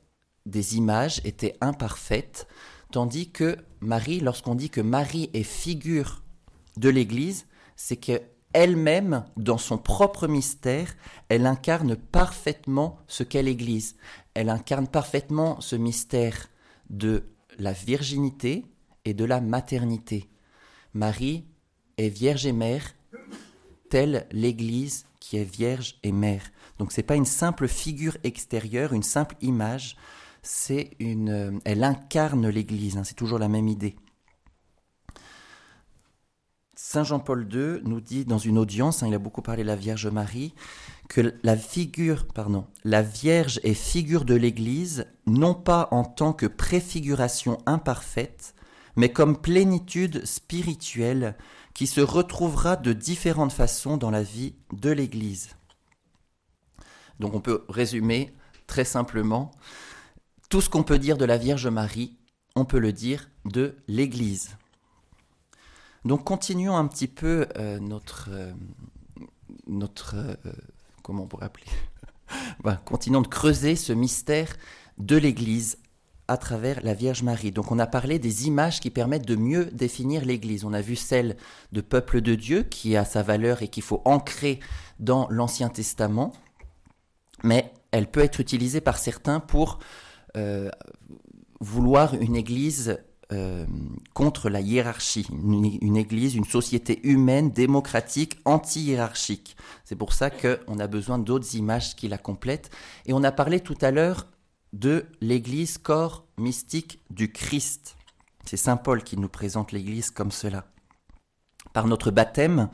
des 0.46 0.78
images, 0.78 1.20
étaient 1.26 1.58
imparfaites, 1.62 2.48
tandis 2.92 3.32
que 3.32 3.58
Marie, 3.82 4.20
lorsqu'on 4.20 4.56
dit 4.56 4.70
que 4.70 4.82
Marie 4.82 5.30
est 5.34 5.44
figure 5.44 6.24
de 6.78 6.90
l'Église, 6.90 7.46
c'est 7.76 7.98
que 7.98 8.22
elle-même, 8.54 9.26
dans 9.38 9.60
son 9.60 9.78
propre 9.78 10.28
mystère, 10.28 10.96
elle 11.30 11.46
incarne 11.46 11.96
parfaitement 11.96 12.98
ce 13.08 13.24
qu'est 13.24 13.44
l'Église. 13.44 13.96
Elle 14.34 14.50
incarne 14.50 14.88
parfaitement 14.88 15.62
ce 15.62 15.76
mystère 15.76 16.48
de 16.90 17.26
la 17.60 17.74
virginité 17.74 18.66
et 19.06 19.14
de 19.14 19.26
la 19.26 19.40
maternité. 19.40 20.30
Marie 20.94 21.46
est 21.98 22.10
vierge 22.10 22.48
et 22.48 22.52
mère, 22.52 22.96
telle 23.90 24.28
l'Église 24.32 25.06
qui 25.20 25.38
est 25.38 25.44
vierge 25.44 26.00
et 26.04 26.12
mère. 26.12 26.44
Donc 26.80 26.92
c'est 26.92 27.04
pas 27.04 27.16
une 27.16 27.26
simple 27.26 27.68
figure 27.68 28.18
extérieure, 28.24 28.94
une 28.94 29.04
simple 29.04 29.36
image, 29.42 29.96
c'est 30.42 30.92
une, 31.00 31.30
euh, 31.30 31.60
elle 31.66 31.84
incarne 31.84 32.48
l'Église. 32.48 32.98
Hein, 32.98 33.04
c'est 33.04 33.16
toujours 33.16 33.40
la 33.40 33.48
même 33.48 33.68
idée. 33.68 33.96
Saint 36.76 37.04
Jean-Paul 37.04 37.48
II 37.54 37.82
nous 37.84 38.00
dit 38.00 38.24
dans 38.24 38.38
une 38.38 38.58
audience, 38.58 39.04
hein, 39.04 39.08
il 39.08 39.14
a 39.14 39.20
beaucoup 39.20 39.42
parlé 39.42 39.64
de 39.64 39.68
la 39.68 39.76
Vierge 39.76 40.08
Marie, 40.08 40.54
que 41.10 41.36
la 41.44 41.58
figure, 41.58 42.26
pardon, 42.26 42.68
la 42.86 43.02
Vierge 43.02 43.60
est 43.64 43.74
figure 43.74 44.24
de 44.24 44.34
l'Église, 44.34 45.06
non 45.28 45.54
pas 45.54 45.90
en 45.92 46.06
tant 46.06 46.32
que 46.32 46.46
préfiguration 46.46 47.58
imparfaite, 47.66 48.56
mais 48.96 49.12
comme 49.12 49.38
plénitude 49.38 50.26
spirituelle 50.26 51.36
qui 51.74 51.86
se 51.86 52.02
retrouvera 52.02 52.76
de 52.78 52.94
différentes 52.94 53.54
façons 53.54 53.98
dans 53.98 54.10
la 54.10 54.24
vie 54.24 54.56
de 54.72 54.90
l'Église. 54.90 55.50
Donc 57.20 57.34
on 57.34 57.42
peut 57.42 57.66
résumer 57.68 58.34
très 58.68 58.86
simplement, 58.86 59.52
tout 60.50 60.62
ce 60.62 60.70
qu'on 60.70 60.84
peut 60.84 61.00
dire 61.00 61.18
de 61.18 61.26
la 61.26 61.38
Vierge 61.38 61.68
Marie, 61.68 62.18
on 62.56 62.66
peut 62.66 62.80
le 62.80 62.92
dire 62.92 63.30
de 63.46 63.78
l'Église. 63.88 64.58
Donc 66.06 66.24
continuons 66.24 66.76
un 66.76 66.88
petit 66.88 67.08
peu 67.08 67.48
euh, 67.58 67.80
notre... 67.80 68.30
Euh, 68.32 68.52
euh, 70.14 70.34
comment 71.04 71.24
on 71.24 71.28
pourrait 71.28 71.46
appeler 71.46 71.68
Continuons 72.86 73.22
de 73.22 73.28
creuser 73.28 73.76
ce 73.76 73.94
mystère 73.94 74.56
de 74.98 75.16
l'Église 75.18 75.78
à 76.28 76.38
travers 76.38 76.82
la 76.84 76.94
Vierge 76.94 77.24
Marie. 77.24 77.52
Donc 77.52 77.72
on 77.72 77.80
a 77.80 77.88
parlé 77.88 78.20
des 78.20 78.48
images 78.48 78.80
qui 78.80 78.90
permettent 78.90 79.28
de 79.28 79.36
mieux 79.36 79.66
définir 79.66 80.26
l'Église. 80.26 80.64
On 80.66 80.74
a 80.74 80.82
vu 80.82 80.96
celle 80.96 81.38
de 81.72 81.82
peuple 81.82 82.22
de 82.22 82.36
Dieu 82.36 82.64
qui 82.64 82.96
a 82.96 83.06
sa 83.06 83.24
valeur 83.24 83.62
et 83.62 83.68
qu'il 83.68 83.84
faut 83.84 84.02
ancrer 84.06 84.60
dans 85.00 85.28
l'Ancien 85.30 85.70
Testament, 85.70 86.34
mais 87.44 87.74
elle 87.92 88.10
peut 88.10 88.24
être 88.24 88.40
utilisée 88.40 88.82
par 88.82 88.98
certains 88.98 89.40
pour 89.40 89.80
euh, 90.38 90.70
vouloir 91.60 92.16
une 92.16 92.36
Église 92.36 93.00
euh, 93.32 93.66
contre 94.14 94.50
la 94.50 94.60
hiérarchie, 94.60 95.28
une, 95.32 95.78
une, 95.82 95.98
Église, 95.98 96.36
une 96.36 96.46
société 96.46 97.00
humaine, 97.08 97.52
démocratique, 97.52 98.40
anti-hiérarchique. 98.44 99.56
C'est 99.86 99.96
pour 99.96 100.14
ça 100.14 100.32
qu'on 100.32 100.80
a 100.80 100.88
besoin 100.88 101.20
d'autres 101.20 101.56
images 101.56 101.96
qui 101.96 102.08
la 102.08 102.18
complètent. 102.18 102.72
Et 103.06 103.14
on 103.14 103.24
a 103.24 103.32
parlé 103.32 103.60
tout 103.60 103.78
à 103.82 103.92
l'heure 103.92 104.26
de 104.74 105.06
l'Église, 105.22 105.78
corps 105.78 106.26
mystique 106.38 107.02
du 107.12 107.32
Christ. 107.32 107.96
C'est 108.46 108.58
Saint 108.58 108.78
Paul 108.78 109.04
qui 109.04 109.16
nous 109.16 109.30
présente 109.30 109.72
l'Église 109.74 110.10
comme 110.10 110.32
cela. 110.32 110.66
Par 111.72 111.86
notre 111.86 112.10
baptême, 112.10 112.70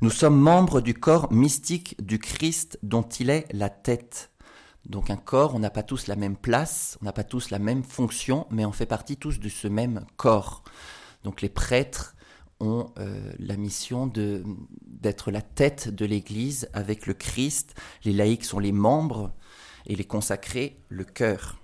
nous 0.00 0.10
sommes 0.10 0.38
membres 0.38 0.80
du 0.80 0.94
corps 0.94 1.32
mystique 1.32 1.94
du 2.04 2.18
Christ 2.18 2.76
dont 2.82 3.02
il 3.02 3.30
est 3.30 3.46
la 3.52 3.70
tête. 3.70 4.31
Donc 4.86 5.10
un 5.10 5.16
corps, 5.16 5.54
on 5.54 5.58
n'a 5.58 5.70
pas 5.70 5.82
tous 5.82 6.06
la 6.06 6.16
même 6.16 6.36
place, 6.36 6.98
on 7.00 7.04
n'a 7.04 7.12
pas 7.12 7.24
tous 7.24 7.50
la 7.50 7.58
même 7.58 7.84
fonction, 7.84 8.46
mais 8.50 8.64
on 8.64 8.72
fait 8.72 8.86
partie 8.86 9.16
tous 9.16 9.38
de 9.38 9.48
ce 9.48 9.68
même 9.68 10.04
corps. 10.16 10.64
Donc 11.22 11.40
les 11.40 11.48
prêtres 11.48 12.16
ont 12.60 12.92
euh, 12.98 13.32
la 13.38 13.56
mission 13.56 14.06
d'être 14.06 15.30
la 15.30 15.42
tête 15.42 15.88
de 15.88 16.04
l'Église 16.04 16.68
avec 16.72 17.06
le 17.06 17.14
Christ. 17.14 17.74
Les 18.04 18.12
laïcs 18.12 18.44
sont 18.44 18.58
les 18.58 18.72
membres 18.72 19.32
et 19.86 19.96
les 19.96 20.04
consacrés 20.04 20.80
le 20.88 21.04
cœur. 21.04 21.58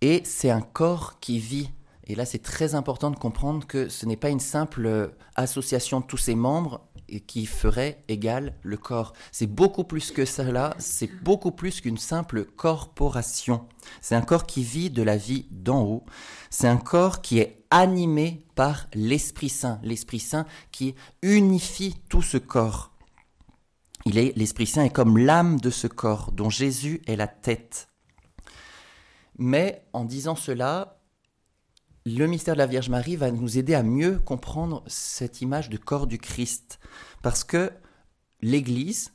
Et 0.00 0.22
c'est 0.24 0.50
un 0.50 0.60
corps 0.60 1.20
qui 1.20 1.38
vit. 1.38 1.70
Et 2.04 2.14
là, 2.14 2.26
c'est 2.26 2.42
très 2.42 2.74
important 2.74 3.10
de 3.10 3.16
comprendre 3.16 3.66
que 3.66 3.88
ce 3.88 4.04
n'est 4.04 4.16
pas 4.16 4.30
une 4.30 4.40
simple 4.40 5.14
association 5.36 6.00
de 6.00 6.06
tous 6.06 6.16
ses 6.16 6.34
membres 6.34 6.88
qui 7.20 7.46
ferait 7.46 8.04
égal 8.08 8.54
le 8.62 8.76
corps. 8.76 9.12
C'est 9.30 9.46
beaucoup 9.46 9.84
plus 9.84 10.10
que 10.10 10.24
cela, 10.24 10.74
c'est 10.78 11.10
beaucoup 11.22 11.52
plus 11.52 11.80
qu'une 11.80 11.98
simple 11.98 12.44
corporation. 12.44 13.66
C'est 14.00 14.14
un 14.14 14.22
corps 14.22 14.46
qui 14.46 14.62
vit 14.62 14.90
de 14.90 15.02
la 15.02 15.16
vie 15.16 15.46
d'en 15.50 15.82
haut. 15.82 16.04
C'est 16.50 16.68
un 16.68 16.76
corps 16.76 17.22
qui 17.22 17.38
est 17.38 17.64
animé 17.70 18.44
par 18.54 18.86
l'Esprit 18.94 19.48
Saint. 19.48 19.80
L'Esprit 19.82 20.20
Saint 20.20 20.46
qui 20.70 20.94
unifie 21.22 21.96
tout 22.08 22.22
ce 22.22 22.38
corps. 22.38 22.92
Il 24.04 24.18
est, 24.18 24.36
l'Esprit 24.36 24.66
Saint 24.66 24.84
est 24.84 24.92
comme 24.92 25.18
l'âme 25.18 25.60
de 25.60 25.70
ce 25.70 25.86
corps 25.86 26.32
dont 26.32 26.50
Jésus 26.50 27.02
est 27.06 27.16
la 27.16 27.28
tête. 27.28 27.88
Mais 29.38 29.84
en 29.92 30.04
disant 30.04 30.36
cela, 30.36 31.01
le 32.04 32.26
mystère 32.26 32.54
de 32.54 32.58
la 32.58 32.66
Vierge 32.66 32.88
Marie 32.88 33.16
va 33.16 33.30
nous 33.30 33.58
aider 33.58 33.74
à 33.74 33.82
mieux 33.82 34.18
comprendre 34.18 34.82
cette 34.86 35.40
image 35.40 35.70
de 35.70 35.76
corps 35.76 36.06
du 36.06 36.18
Christ. 36.18 36.80
Parce 37.22 37.44
que 37.44 37.70
l'Église, 38.40 39.12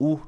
ou 0.00 0.18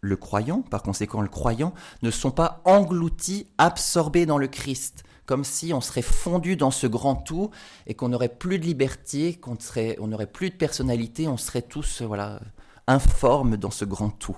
le 0.00 0.16
croyant, 0.16 0.62
par 0.62 0.82
conséquent 0.82 1.20
le 1.20 1.28
croyant, 1.28 1.74
ne 2.02 2.10
sont 2.10 2.30
pas 2.30 2.62
engloutis, 2.64 3.46
absorbés 3.58 4.24
dans 4.24 4.38
le 4.38 4.48
Christ, 4.48 5.04
comme 5.26 5.44
si 5.44 5.74
on 5.74 5.82
serait 5.82 6.02
fondu 6.02 6.56
dans 6.56 6.70
ce 6.70 6.86
grand 6.86 7.14
tout 7.14 7.50
et 7.86 7.94
qu'on 7.94 8.08
n'aurait 8.08 8.30
plus 8.30 8.58
de 8.58 8.64
liberté, 8.64 9.34
qu'on 9.34 9.58
serait, 9.58 9.96
on 10.00 10.08
n'aurait 10.08 10.26
plus 10.26 10.50
de 10.50 10.56
personnalité, 10.56 11.28
on 11.28 11.36
serait 11.36 11.62
tous 11.62 12.02
voilà 12.02 12.40
informes 12.86 13.56
dans 13.56 13.70
ce 13.70 13.84
grand 13.84 14.10
tout. 14.10 14.36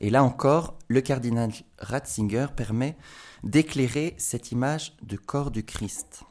Et 0.00 0.10
là 0.10 0.22
encore, 0.22 0.78
le 0.88 1.00
cardinal 1.00 1.50
Ratzinger 1.78 2.46
permet 2.56 2.96
d'éclairer 3.42 4.14
cette 4.18 4.52
image 4.52 4.96
de 5.02 5.16
corps 5.16 5.50
du 5.50 5.64
Christ. 5.64 6.22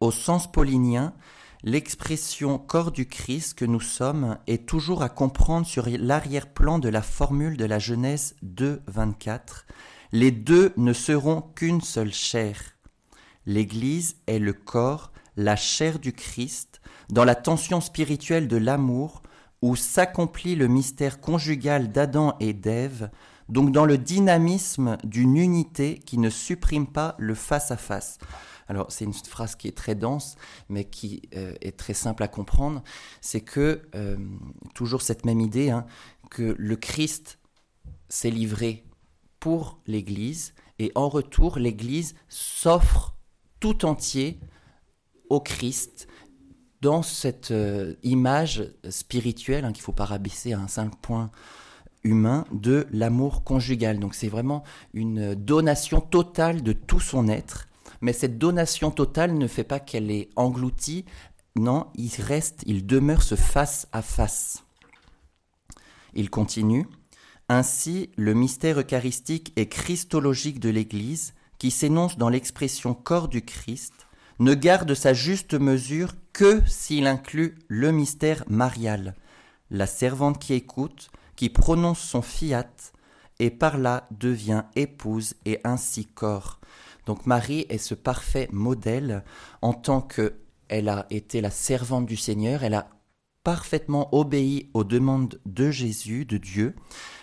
Au 0.00 0.10
sens 0.10 0.50
paulinien, 0.50 1.14
l'expression 1.62 2.58
corps 2.58 2.92
du 2.92 3.06
Christ 3.06 3.54
que 3.54 3.64
nous 3.64 3.80
sommes 3.80 4.38
est 4.46 4.66
toujours 4.68 5.02
à 5.02 5.08
comprendre 5.08 5.66
sur 5.66 5.88
l'arrière-plan 5.88 6.78
de 6.78 6.88
la 6.88 7.02
formule 7.02 7.56
de 7.56 7.64
la 7.64 7.78
Genèse 7.78 8.34
2, 8.42 8.82
24. 8.86 9.66
Les 10.12 10.30
deux 10.30 10.72
ne 10.76 10.92
seront 10.92 11.40
qu'une 11.40 11.80
seule 11.80 12.12
chair. 12.12 12.60
L'Église 13.46 14.16
est 14.26 14.38
le 14.38 14.52
corps, 14.52 15.12
la 15.36 15.56
chair 15.56 15.98
du 15.98 16.12
Christ, 16.12 16.80
dans 17.10 17.24
la 17.24 17.34
tension 17.34 17.80
spirituelle 17.80 18.48
de 18.48 18.56
l'amour, 18.56 19.22
où 19.64 19.76
s'accomplit 19.76 20.56
le 20.56 20.68
mystère 20.68 21.22
conjugal 21.22 21.90
d'Adam 21.90 22.36
et 22.38 22.52
d'Ève, 22.52 23.10
donc 23.48 23.72
dans 23.72 23.86
le 23.86 23.96
dynamisme 23.96 24.98
d'une 25.04 25.38
unité 25.38 25.98
qui 26.00 26.18
ne 26.18 26.28
supprime 26.28 26.86
pas 26.86 27.14
le 27.18 27.34
face-à-face. 27.34 28.18
Alors 28.68 28.92
c'est 28.92 29.06
une 29.06 29.14
phrase 29.14 29.54
qui 29.54 29.66
est 29.66 29.76
très 29.76 29.94
dense, 29.94 30.36
mais 30.68 30.84
qui 30.84 31.22
euh, 31.34 31.54
est 31.62 31.78
très 31.78 31.94
simple 31.94 32.22
à 32.22 32.28
comprendre. 32.28 32.82
C'est 33.22 33.40
que, 33.40 33.80
euh, 33.94 34.18
toujours 34.74 35.00
cette 35.00 35.24
même 35.24 35.40
idée, 35.40 35.70
hein, 35.70 35.86
que 36.30 36.54
le 36.58 36.76
Christ 36.76 37.38
s'est 38.10 38.30
livré 38.30 38.84
pour 39.40 39.80
l'Église, 39.86 40.52
et 40.78 40.92
en 40.94 41.08
retour, 41.08 41.58
l'Église 41.58 42.14
s'offre 42.28 43.16
tout 43.60 43.86
entier 43.86 44.40
au 45.30 45.40
Christ 45.40 46.06
dans 46.84 47.02
cette 47.02 47.50
euh, 47.50 47.94
image 48.02 48.62
spirituelle, 48.90 49.64
hein, 49.64 49.72
qu'il 49.72 49.82
faut 49.82 49.92
pas 49.92 50.04
rabaisser 50.04 50.52
à 50.52 50.60
un 50.60 50.68
simple 50.68 50.94
point 51.00 51.30
humain 52.02 52.44
de 52.52 52.86
l'amour 52.92 53.42
conjugal. 53.42 53.98
Donc 53.98 54.14
c'est 54.14 54.28
vraiment 54.28 54.64
une 54.92 55.34
donation 55.34 56.02
totale 56.02 56.62
de 56.62 56.74
tout 56.74 57.00
son 57.00 57.26
être. 57.26 57.68
Mais 58.02 58.12
cette 58.12 58.36
donation 58.36 58.90
totale 58.90 59.32
ne 59.32 59.46
fait 59.46 59.64
pas 59.64 59.80
qu'elle 59.80 60.10
est 60.10 60.28
engloutie. 60.36 61.06
Non, 61.56 61.86
il 61.94 62.10
reste, 62.20 62.62
il 62.66 62.84
demeure 62.84 63.22
ce 63.22 63.34
face 63.34 63.88
à 63.92 64.02
face. 64.02 64.62
Il 66.12 66.28
continue. 66.28 66.86
Ainsi, 67.48 68.10
le 68.18 68.34
mystère 68.34 68.78
eucharistique 68.78 69.54
et 69.56 69.70
christologique 69.70 70.60
de 70.60 70.68
l'Église, 70.68 71.32
qui 71.56 71.70
s'énonce 71.70 72.18
dans 72.18 72.28
l'expression 72.28 72.92
corps 72.92 73.28
du 73.28 73.40
Christ, 73.40 73.94
ne 74.38 74.54
garde 74.54 74.94
sa 74.94 75.14
juste 75.14 75.54
mesure 75.54 76.12
que 76.32 76.62
s'il 76.66 77.06
inclut 77.06 77.56
le 77.68 77.92
mystère 77.92 78.44
marial, 78.48 79.14
la 79.70 79.86
servante 79.86 80.38
qui 80.38 80.54
écoute, 80.54 81.10
qui 81.36 81.48
prononce 81.48 82.00
son 82.00 82.22
fiat 82.22 82.70
et 83.38 83.50
par 83.50 83.78
là 83.78 84.06
devient 84.10 84.64
épouse 84.76 85.34
et 85.44 85.60
ainsi 85.64 86.06
corps. 86.06 86.60
Donc 87.06 87.26
Marie 87.26 87.66
est 87.68 87.78
ce 87.78 87.94
parfait 87.94 88.48
modèle. 88.52 89.24
En 89.62 89.72
tant 89.72 90.00
que 90.00 90.34
elle 90.68 90.88
a 90.88 91.06
été 91.10 91.40
la 91.40 91.50
servante 91.50 92.06
du 92.06 92.16
Seigneur, 92.16 92.64
elle 92.64 92.74
a 92.74 92.88
parfaitement 93.42 94.08
obéi 94.14 94.70
aux 94.72 94.84
demandes 94.84 95.38
de 95.44 95.70
Jésus, 95.70 96.24
de 96.24 96.38
Dieu, 96.38 96.74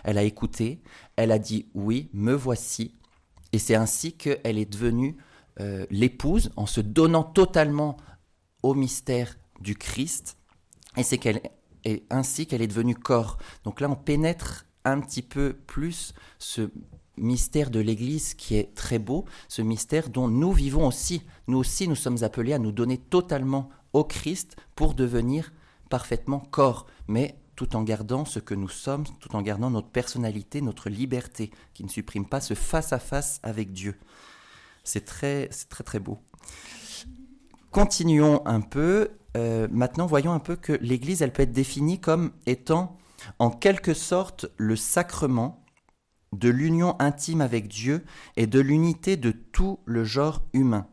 elle 0.04 0.20
a 0.20 0.24
écouté, 0.24 0.82
elle 1.16 1.32
a 1.32 1.40
dit 1.40 1.68
oui, 1.74 2.10
me 2.14 2.34
voici, 2.34 2.94
et 3.52 3.58
c'est 3.58 3.76
ainsi 3.76 4.14
qu'elle 4.14 4.60
est 4.60 4.72
devenue 4.72 5.18
euh, 5.62 5.86
l'épouse 5.90 6.52
en 6.56 6.66
se 6.66 6.82
donnant 6.82 7.24
totalement 7.24 7.96
au 8.64 8.74
mystère 8.74 9.38
du 9.60 9.76
Christ, 9.76 10.38
et 10.98 11.04
c'est 11.04 11.18
qu'elle 11.18 11.42
et 11.84 12.04
ainsi 12.10 12.46
qu'elle 12.46 12.62
est 12.62 12.68
devenue 12.68 12.96
corps. 12.96 13.38
Donc 13.64 13.82
là, 13.82 13.90
on 13.90 13.96
pénètre 13.96 14.66
un 14.86 15.00
petit 15.00 15.22
peu 15.22 15.54
plus 15.68 16.14
ce 16.40 16.70
mystère 17.18 17.70
de 17.70 17.80
l'Église 17.80 18.34
qui 18.34 18.56
est 18.56 18.74
très 18.76 19.00
beau, 19.00 19.26
ce 19.48 19.62
mystère 19.62 20.10
dont 20.10 20.28
nous 20.28 20.52
vivons 20.52 20.88
aussi. 20.88 21.24
Nous 21.48 21.58
aussi, 21.58 21.88
nous 21.88 21.96
sommes 21.96 22.24
appelés 22.24 22.54
à 22.54 22.60
nous 22.60 22.72
donner 22.72 22.98
totalement 22.98 23.70
au 23.94 24.04
Christ 24.04 24.56
pour 24.76 24.94
devenir 24.94 25.52
parfaitement 25.90 26.40
corps, 26.40 26.88
mais 27.08 27.36
tout 27.56 27.76
en 27.76 27.84
gardant 27.84 28.26
ce 28.26 28.40
que 28.40 28.56
nous 28.56 28.70
sommes, 28.70 29.04
tout 29.20 29.36
en 29.36 29.42
gardant 29.42 29.70
notre 29.70 29.90
personnalité, 29.90 30.62
notre 30.62 30.90
liberté, 30.90 31.52
qui 31.74 31.84
ne 31.84 31.90
supprime 31.90 32.26
pas 32.26 32.42
ce 32.42 32.54
face-à-face 32.54 33.40
avec 33.44 33.72
Dieu. 33.72 33.96
C'est 34.84 35.06
très, 35.06 35.50
très, 35.70 36.00
beau. 36.00 36.20
Continuons 37.72 38.42
un 38.46 38.62
peu 38.62 39.12
euh, 39.38 39.68
maintenant, 39.72 40.06
voyons 40.06 40.34
un 40.34 40.40
peu 40.40 40.56
que 40.56 40.74
l'Église, 40.74 41.22
elle 41.22 41.32
peut 41.32 41.44
être 41.44 41.52
définie 41.52 42.00
comme 42.00 42.32
étant 42.46 42.98
en 43.40 43.50
quelque 43.50 43.94
sorte 43.94 44.48
le 44.58 44.76
sacrement 44.76 45.64
de 46.34 46.50
l'union 46.50 46.96
intime 47.00 47.42
avec 47.42 47.68
Dieu 47.68 48.06
et 48.38 48.48
de 48.48 48.60
l'unité 48.60 49.18
de 49.18 49.32
tout 49.32 49.80
le 49.86 50.04
genre 50.04 50.44
humain. 50.54 50.88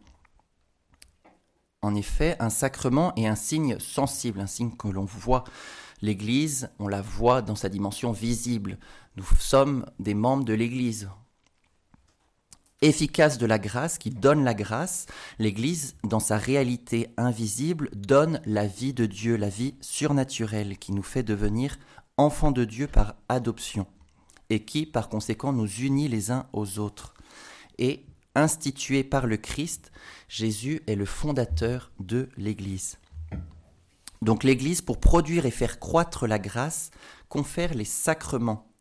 En 1.80 1.94
effet, 1.94 2.36
un 2.40 2.50
sacrement 2.50 3.14
est 3.14 3.26
un 3.26 3.36
signe 3.36 3.78
sensible, 3.78 4.40
un 4.40 4.48
signe 4.48 4.72
que 4.76 4.88
l'on 4.88 5.04
voit. 5.04 5.44
L'Église, 6.02 6.70
on 6.78 6.88
la 6.88 7.00
voit 7.00 7.40
dans 7.40 7.54
sa 7.54 7.68
dimension 7.68 8.10
visible. 8.10 8.78
Nous 9.16 9.24
sommes 9.38 9.86
des 10.00 10.14
membres 10.14 10.44
de 10.44 10.54
l'Église 10.54 11.08
efficace 12.82 13.38
de 13.38 13.46
la 13.46 13.58
grâce, 13.58 13.98
qui 13.98 14.10
donne 14.10 14.44
la 14.44 14.54
grâce, 14.54 15.06
l'Église, 15.38 15.96
dans 16.04 16.20
sa 16.20 16.38
réalité 16.38 17.08
invisible, 17.16 17.90
donne 17.94 18.40
la 18.46 18.66
vie 18.66 18.94
de 18.94 19.06
Dieu, 19.06 19.36
la 19.36 19.48
vie 19.48 19.74
surnaturelle, 19.80 20.78
qui 20.78 20.92
nous 20.92 21.02
fait 21.02 21.22
devenir 21.22 21.78
enfants 22.16 22.52
de 22.52 22.64
Dieu 22.64 22.86
par 22.86 23.16
adoption, 23.28 23.86
et 24.50 24.64
qui, 24.64 24.86
par 24.86 25.08
conséquent, 25.08 25.52
nous 25.52 25.68
unit 25.68 26.08
les 26.08 26.30
uns 26.30 26.46
aux 26.52 26.78
autres. 26.78 27.14
Et, 27.78 28.04
institué 28.34 29.02
par 29.02 29.26
le 29.26 29.36
Christ, 29.36 29.90
Jésus 30.28 30.82
est 30.86 30.94
le 30.94 31.04
fondateur 31.04 31.90
de 31.98 32.28
l'Église. 32.36 32.98
Donc 34.22 34.44
l'Église, 34.44 34.80
pour 34.80 35.00
produire 35.00 35.46
et 35.46 35.50
faire 35.50 35.78
croître 35.78 36.26
la 36.26 36.38
grâce, 36.38 36.90
confère 37.28 37.74
les 37.74 37.84
sacrements. 37.84 38.72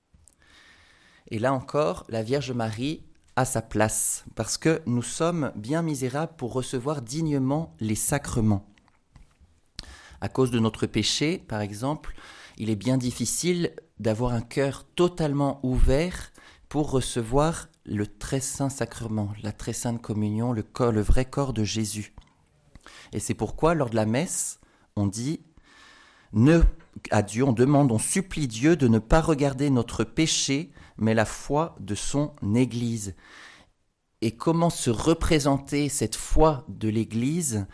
Et 1.30 1.40
là 1.40 1.54
encore, 1.54 2.06
la 2.10 2.24
Vierge 2.24 2.52
Marie 2.52 3.04
à 3.38 3.46
sa 3.46 3.62
place, 3.62 4.26
parce 4.34 4.58
que 4.58 4.82
nous 4.88 5.04
sommes 5.04 5.52
bien 5.56 5.84
misérables 5.84 6.34
pour 6.38 6.54
recevoir 6.54 7.04
dignement 7.04 7.76
les 7.80 7.96
sacrements. 7.96 8.66
À 10.22 10.28
cause 10.28 10.50
de 10.50 10.58
notre 10.58 10.88
péché, 10.88 11.38
par 11.38 11.62
exemple, 11.62 12.16
il 12.58 12.72
est 12.72 12.76
bien 12.76 12.98
difficile 12.98 13.74
d'avoir 14.00 14.34
un 14.34 14.42
cœur 14.42 14.86
totalement 14.96 15.60
ouvert 15.62 16.32
pour 16.68 16.90
recevoir 16.90 17.70
le 17.86 18.08
très 18.08 18.40
saint 18.40 18.70
sacrement, 18.70 19.32
la 19.44 19.52
très 19.52 19.74
sainte 19.74 20.02
communion, 20.02 20.52
le, 20.52 20.64
corps, 20.64 20.92
le 20.92 21.02
vrai 21.02 21.24
corps 21.24 21.54
de 21.54 21.64
Jésus. 21.64 22.16
Et 23.14 23.20
c'est 23.20 23.36
pourquoi, 23.36 23.76
lors 23.76 23.92
de 23.92 23.96
la 23.96 24.08
messe, 24.08 24.60
on 24.96 25.06
dit 25.06 25.42
ne, 26.34 26.62
à 27.12 27.22
Dieu, 27.22 27.44
on 27.44 27.54
demande, 27.54 27.92
on 27.92 28.00
supplie 28.00 28.48
Dieu 28.48 28.76
de 28.76 28.88
ne 28.88 28.98
pas 28.98 29.22
regarder 29.22 29.70
notre 29.70 30.04
péché, 30.04 30.72
mais 30.98 31.14
la 31.14 31.26
foi 31.26 31.76
de 31.80 31.96
son 31.96 32.34
Église. 32.56 33.16
Et 34.22 34.32
comment 34.36 34.70
se 34.70 34.90
représenter 34.90 35.90
cette 35.90 36.16
foi 36.16 36.66
de 36.68 36.90
l'Église 36.90 37.68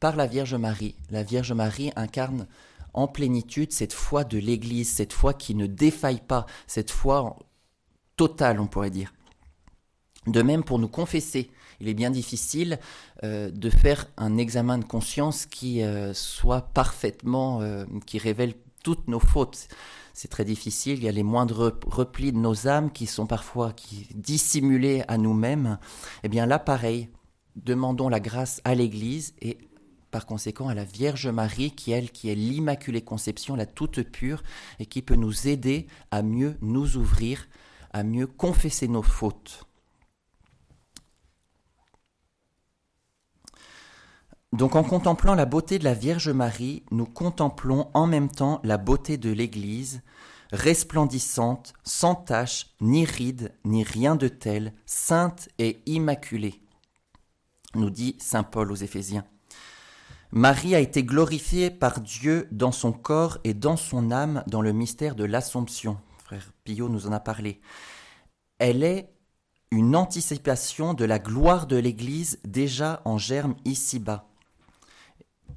par 0.00 0.16
la 0.16 0.26
Vierge 0.26 0.54
Marie? 0.54 0.96
La 1.10 1.22
Vierge 1.22 1.52
Marie 1.52 1.92
incarne 1.94 2.48
en 2.94 3.08
plénitude 3.08 3.72
cette 3.72 3.92
foi 3.92 4.24
de 4.24 4.38
l'Église, 4.38 4.90
cette 4.90 5.12
foi 5.12 5.32
qui 5.32 5.54
ne 5.54 5.66
défaille 5.66 6.20
pas, 6.20 6.46
cette 6.66 6.90
foi 6.90 7.36
totale, 8.16 8.60
on 8.60 8.66
pourrait 8.66 8.90
dire. 8.90 9.12
De 10.26 10.42
même, 10.42 10.62
pour 10.62 10.78
nous 10.78 10.88
confesser, 10.88 11.50
il 11.80 11.88
est 11.88 11.94
bien 11.94 12.10
difficile 12.10 12.78
euh, 13.24 13.50
de 13.50 13.70
faire 13.70 14.06
un 14.16 14.38
examen 14.38 14.78
de 14.78 14.84
conscience 14.84 15.46
qui 15.46 15.82
euh, 15.82 16.14
soit 16.14 16.62
parfaitement, 16.72 17.60
euh, 17.60 17.84
qui 18.06 18.18
révèle 18.18 18.54
toutes 18.84 19.08
nos 19.08 19.18
fautes. 19.18 19.68
C'est 20.14 20.28
très 20.28 20.44
difficile, 20.44 20.98
il 20.98 21.04
y 21.04 21.08
a 21.08 21.12
les 21.12 21.22
moindres 21.22 21.78
replis 21.86 22.32
de 22.32 22.38
nos 22.38 22.68
âmes 22.68 22.92
qui 22.92 23.06
sont 23.06 23.26
parfois 23.26 23.74
dissimulés 24.14 25.04
à 25.08 25.16
nous-mêmes. 25.16 25.78
Eh 26.22 26.28
bien 26.28 26.46
là, 26.46 26.58
pareil, 26.58 27.08
demandons 27.56 28.08
la 28.08 28.20
grâce 28.20 28.60
à 28.64 28.74
l'Église 28.74 29.34
et 29.40 29.58
par 30.10 30.26
conséquent 30.26 30.68
à 30.68 30.74
la 30.74 30.84
Vierge 30.84 31.26
Marie, 31.28 31.70
qui 31.70 31.90
elle, 31.90 32.10
qui 32.10 32.28
est 32.28 32.34
l'Immaculée 32.34 33.00
Conception, 33.00 33.56
la 33.56 33.66
toute 33.66 34.02
pure, 34.02 34.42
et 34.78 34.86
qui 34.86 35.00
peut 35.00 35.16
nous 35.16 35.48
aider 35.48 35.86
à 36.10 36.22
mieux 36.22 36.56
nous 36.60 36.96
ouvrir, 36.96 37.48
à 37.92 38.04
mieux 38.04 38.26
confesser 38.26 38.88
nos 38.88 39.02
fautes. 39.02 39.66
Donc 44.52 44.76
en 44.76 44.84
contemplant 44.84 45.34
la 45.34 45.46
beauté 45.46 45.78
de 45.78 45.84
la 45.84 45.94
Vierge 45.94 46.28
Marie, 46.28 46.82
nous 46.90 47.06
contemplons 47.06 47.88
en 47.94 48.06
même 48.06 48.30
temps 48.30 48.60
la 48.64 48.76
beauté 48.76 49.16
de 49.16 49.30
l'Église, 49.30 50.02
resplendissante, 50.52 51.72
sans 51.84 52.14
tache, 52.14 52.66
ni 52.82 53.06
ride, 53.06 53.54
ni 53.64 53.82
rien 53.82 54.14
de 54.14 54.28
tel, 54.28 54.74
sainte 54.84 55.48
et 55.58 55.80
immaculée, 55.86 56.60
nous 57.74 57.88
dit 57.88 58.16
Saint 58.18 58.42
Paul 58.42 58.70
aux 58.70 58.76
Éphésiens. 58.76 59.24
Marie 60.32 60.74
a 60.74 60.80
été 60.80 61.02
glorifiée 61.02 61.70
par 61.70 62.00
Dieu 62.00 62.48
dans 62.52 62.72
son 62.72 62.92
corps 62.92 63.38
et 63.44 63.54
dans 63.54 63.76
son 63.76 64.10
âme 64.10 64.44
dans 64.46 64.62
le 64.62 64.72
mystère 64.72 65.14
de 65.14 65.24
l'Assomption. 65.24 65.98
Frère 66.24 66.52
Pillot 66.64 66.90
nous 66.90 67.06
en 67.06 67.12
a 67.12 67.20
parlé. 67.20 67.60
Elle 68.58 68.82
est 68.82 69.14
une 69.70 69.96
anticipation 69.96 70.92
de 70.92 71.06
la 71.06 71.18
gloire 71.18 71.66
de 71.66 71.76
l'Église 71.76 72.38
déjà 72.44 73.00
en 73.06 73.16
germe 73.16 73.54
ici-bas. 73.64 74.31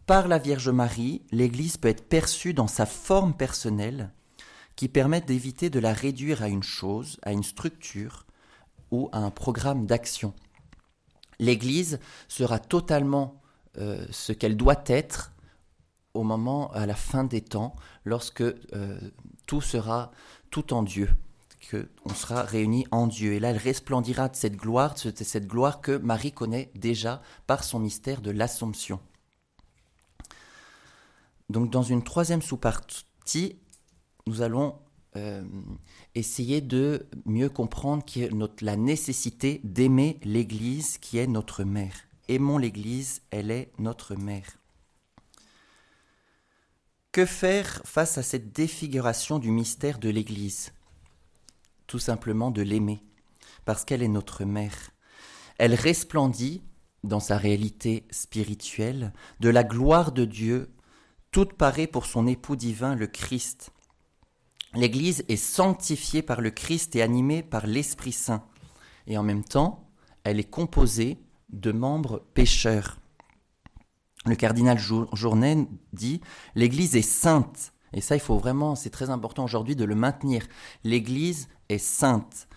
Par 0.05 0.27
la 0.27 0.37
Vierge 0.37 0.69
Marie, 0.69 1.23
l'Église 1.31 1.77
peut 1.77 1.87
être 1.87 2.07
perçue 2.07 2.53
dans 2.53 2.67
sa 2.67 2.85
forme 2.85 3.33
personnelle 3.33 4.11
qui 4.75 4.87
permet 4.87 5.21
d'éviter 5.21 5.69
de 5.69 5.79
la 5.79 5.93
réduire 5.93 6.43
à 6.43 6.47
une 6.47 6.63
chose, 6.63 7.17
à 7.23 7.31
une 7.31 7.43
structure 7.43 8.25
ou 8.91 9.09
à 9.11 9.19
un 9.19 9.31
programme 9.31 9.85
d'action. 9.85 10.33
L'Église 11.39 11.99
sera 12.27 12.59
totalement 12.59 13.41
euh, 13.77 14.05
ce 14.11 14.31
qu'elle 14.31 14.57
doit 14.57 14.83
être 14.87 15.31
au 16.13 16.23
moment, 16.23 16.71
à 16.71 16.85
la 16.85 16.95
fin 16.95 17.25
des 17.25 17.41
temps, 17.41 17.75
lorsque 18.05 18.41
euh, 18.41 18.99
tout 19.45 19.61
sera 19.61 20.11
tout 20.49 20.73
en 20.73 20.81
Dieu, 20.81 21.09
que 21.69 21.89
on 22.05 22.13
sera 22.13 22.43
réunis 22.43 22.87
en 22.91 23.07
Dieu. 23.07 23.33
Et 23.33 23.39
là, 23.39 23.49
elle 23.49 23.57
resplendira 23.57 24.29
de 24.29 24.35
cette 24.35 24.55
gloire, 24.55 24.95
de 24.95 25.23
cette 25.23 25.47
gloire 25.47 25.81
que 25.81 25.97
Marie 25.97 26.31
connaît 26.31 26.71
déjà 26.75 27.21
par 27.47 27.63
son 27.63 27.79
mystère 27.79 28.21
de 28.21 28.31
l'Assomption. 28.31 28.99
Donc, 31.49 31.69
dans 31.69 31.83
une 31.83 32.03
troisième 32.03 32.41
sous-partie, 32.41 33.57
nous 34.27 34.41
allons 34.41 34.79
euh, 35.15 35.43
essayer 36.15 36.59
de 36.61 37.07
mieux 37.25 37.49
comprendre 37.49 38.03
la 38.61 38.75
nécessité 38.75 39.61
d'aimer 39.63 40.19
l'Église 40.23 40.97
qui 40.97 41.17
est 41.17 41.27
notre 41.27 41.63
mère. 41.63 41.93
Aimons 42.27 42.57
l'Église, 42.57 43.21
elle 43.31 43.51
est 43.51 43.71
notre 43.79 44.15
mère. 44.15 44.57
Que 47.11 47.25
faire 47.25 47.81
face 47.85 48.17
à 48.17 48.23
cette 48.23 48.51
défiguration 48.51 49.39
du 49.39 49.51
mystère 49.51 49.99
de 49.99 50.09
l'Église? 50.09 50.73
Tout 51.87 51.99
simplement 51.99 52.51
de 52.51 52.61
l'aimer, 52.61 53.01
parce 53.63 53.85
qu'elle 53.85 54.03
est 54.03 54.09
notre 54.09 54.43
mère. 54.43 54.91
Elle 55.57 55.75
resplendit, 55.75 56.61
dans 57.05 57.21
sa 57.21 57.37
réalité 57.37 58.05
spirituelle, 58.09 59.13
de 59.39 59.47
la 59.47 59.63
gloire 59.63 60.11
de 60.11 60.25
Dieu, 60.25 60.74
toute 61.35 61.51
parée 61.51 61.85
pour 61.85 62.05
son 62.05 62.27
époux 62.27 62.55
divin, 62.55 62.95
le 62.95 63.07
Christ. 63.07 63.73
L'Église 64.73 65.25
est 65.27 65.35
sanctifiée 65.35 66.21
par 66.21 66.39
le 66.39 66.49
Christ 66.49 66.95
et 66.95 67.01
animée 67.01 67.43
par 67.43 67.67
l'Esprit 67.67 68.13
Saint. 68.13 68.45
Et 69.05 69.17
en 69.17 69.23
même 69.23 69.43
temps, 69.43 69.85
elle 70.23 70.39
est 70.39 70.49
composée 70.49 71.19
de 71.49 71.73
membres 71.73 72.23
pécheurs. 72.35 72.99
Le 74.25 74.35
cardinal 74.35 74.79
Journet 74.79 75.67
dit 75.91 76.21
L'Église 76.55 76.95
est 76.95 77.01
sainte. 77.01 77.73
Et 77.91 77.99
ça, 77.99 78.15
il 78.15 78.21
faut 78.21 78.37
vraiment, 78.37 78.75
c'est 78.75 78.89
très 78.89 79.09
important 79.09 79.43
aujourd'hui 79.43 79.75
de 79.75 79.83
le 79.83 79.93
maintenir. 79.93 80.47
L'Église 80.85 81.49
est 81.67 81.79
sainte, 81.79 82.47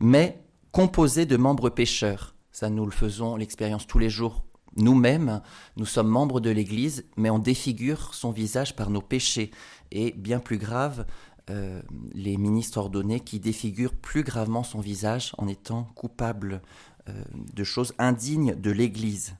mais 0.00 0.42
composée 0.70 1.26
de 1.26 1.36
membres 1.36 1.68
pécheurs. 1.68 2.34
Ça, 2.50 2.70
nous 2.70 2.86
le 2.86 2.92
faisons 2.92 3.36
l'expérience 3.36 3.86
tous 3.86 3.98
les 3.98 4.08
jours. 4.08 4.42
Nous-mêmes, 4.76 5.42
nous 5.76 5.84
sommes 5.84 6.08
membres 6.08 6.40
de 6.40 6.50
l'Église, 6.50 7.04
mais 7.16 7.30
on 7.30 7.38
défigure 7.38 8.14
son 8.14 8.30
visage 8.30 8.74
par 8.74 8.90
nos 8.90 9.02
péchés. 9.02 9.50
Et 9.90 10.12
bien 10.12 10.40
plus 10.40 10.58
grave, 10.58 11.04
euh, 11.50 11.82
les 12.14 12.36
ministres 12.36 12.78
ordonnés 12.78 13.20
qui 13.20 13.40
défigurent 13.40 13.94
plus 13.94 14.22
gravement 14.22 14.62
son 14.62 14.80
visage 14.80 15.34
en 15.38 15.48
étant 15.48 15.84
coupables 15.94 16.62
euh, 17.08 17.24
de 17.52 17.64
choses 17.64 17.92
indignes 17.98 18.54
de 18.54 18.70
l'Église. 18.70 19.34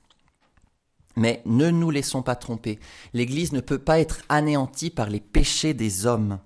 Mais 1.15 1.41
ne 1.45 1.69
nous 1.69 1.89
laissons 1.91 2.21
pas 2.21 2.35
tromper. 2.35 2.79
L'Église 3.13 3.53
ne 3.53 3.61
peut 3.61 3.79
pas 3.79 3.99
être 3.99 4.21
anéantie 4.29 4.89
par 4.89 5.09
les 5.09 5.19
péchés 5.19 5.73
des 5.73 6.05
hommes, 6.05 6.39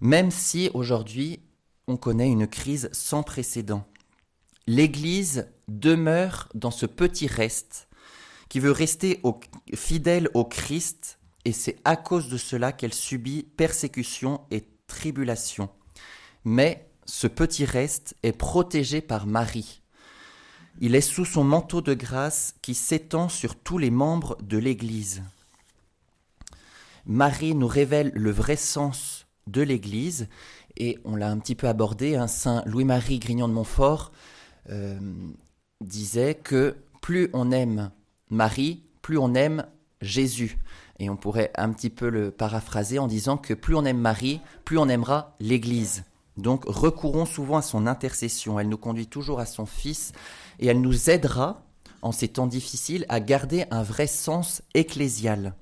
même 0.00 0.30
si 0.30 0.70
aujourd'hui 0.72 1.40
on 1.88 1.96
connaît 1.96 2.30
une 2.30 2.46
crise 2.46 2.88
sans 2.92 3.22
précédent. 3.22 3.84
L'Église 4.66 5.48
demeure 5.66 6.48
dans 6.54 6.70
ce 6.70 6.86
petit 6.86 7.26
reste 7.26 7.88
qui 8.50 8.60
veut 8.60 8.72
rester 8.72 9.22
fidèle 9.74 10.28
au 10.34 10.44
Christ, 10.44 11.18
et 11.46 11.52
c'est 11.52 11.76
à 11.86 11.96
cause 11.96 12.28
de 12.28 12.36
cela 12.36 12.72
qu'elle 12.72 12.92
subit 12.92 13.44
persécution 13.56 14.42
et 14.50 14.66
tribulation. 14.86 15.70
Mais 16.44 16.90
ce 17.06 17.26
petit 17.26 17.64
reste 17.64 18.14
est 18.22 18.32
protégé 18.32 19.00
par 19.00 19.26
Marie, 19.26 19.80
il 20.78 20.94
est 20.94 21.00
sous 21.00 21.26
son 21.26 21.44
manteau 21.44 21.82
de 21.82 21.92
grâce 21.94 22.54
qui 22.62 22.74
s'étend 22.74 23.28
sur 23.28 23.54
tous 23.54 23.76
les 23.76 23.90
membres 23.90 24.38
de 24.42 24.56
l'Église. 24.56 25.22
Marie 27.06 27.54
nous 27.54 27.66
révèle 27.66 28.12
le 28.14 28.30
vrai 28.30 28.56
sens 28.56 29.26
de 29.46 29.62
l'Église, 29.62 30.28
et 30.76 30.98
on 31.04 31.16
l'a 31.16 31.30
un 31.30 31.38
petit 31.38 31.54
peu 31.54 31.68
abordé, 31.68 32.16
hein, 32.16 32.28
Saint 32.28 32.62
Louis-Marie 32.64 33.18
Grignon 33.18 33.48
de 33.48 33.52
Montfort 33.52 34.12
euh, 34.70 34.98
disait 35.82 36.34
que 36.34 36.76
plus 37.02 37.28
on 37.32 37.50
aime 37.50 37.90
Marie, 38.30 38.82
plus 39.02 39.18
on 39.18 39.34
aime 39.34 39.66
Jésus. 40.00 40.58
Et 40.98 41.10
on 41.10 41.16
pourrait 41.16 41.50
un 41.56 41.72
petit 41.72 41.90
peu 41.90 42.08
le 42.08 42.30
paraphraser 42.30 42.98
en 42.98 43.06
disant 43.06 43.36
que 43.36 43.54
plus 43.54 43.74
on 43.74 43.84
aime 43.84 43.98
Marie, 43.98 44.40
plus 44.64 44.78
on 44.78 44.88
aimera 44.88 45.34
l'Église. 45.40 46.04
Donc 46.36 46.64
recourons 46.66 47.26
souvent 47.26 47.58
à 47.58 47.62
son 47.62 47.86
intercession. 47.86 48.58
Elle 48.58 48.68
nous 48.68 48.78
conduit 48.78 49.06
toujours 49.06 49.40
à 49.40 49.46
son 49.46 49.66
Fils 49.66 50.12
et 50.58 50.66
elle 50.66 50.80
nous 50.80 51.10
aidera 51.10 51.62
en 52.02 52.12
ces 52.12 52.28
temps 52.28 52.46
difficiles 52.46 53.04
à 53.08 53.20
garder 53.20 53.64
un 53.70 53.82
vrai 53.82 54.06
sens 54.06 54.62
ecclésial, 54.74 55.54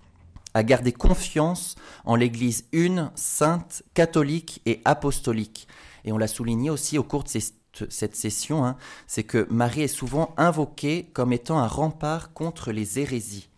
à 0.54 0.62
garder 0.62 0.92
confiance 0.92 1.74
en 2.04 2.14
l'Église 2.14 2.66
une, 2.72 3.10
sainte, 3.14 3.82
catholique 3.94 4.60
et 4.66 4.80
apostolique. 4.84 5.66
Et 6.04 6.12
on 6.12 6.18
l'a 6.18 6.28
souligné 6.28 6.70
aussi 6.70 6.98
au 6.98 7.02
cours 7.02 7.24
de 7.24 7.28
cette 7.28 8.16
session, 8.16 8.64
hein, 8.64 8.76
c'est 9.06 9.24
que 9.24 9.46
Marie 9.50 9.82
est 9.82 9.88
souvent 9.88 10.34
invoquée 10.36 11.10
comme 11.12 11.32
étant 11.32 11.58
un 11.58 11.66
rempart 11.66 12.32
contre 12.32 12.72
les 12.72 12.98
hérésies. 12.98 13.48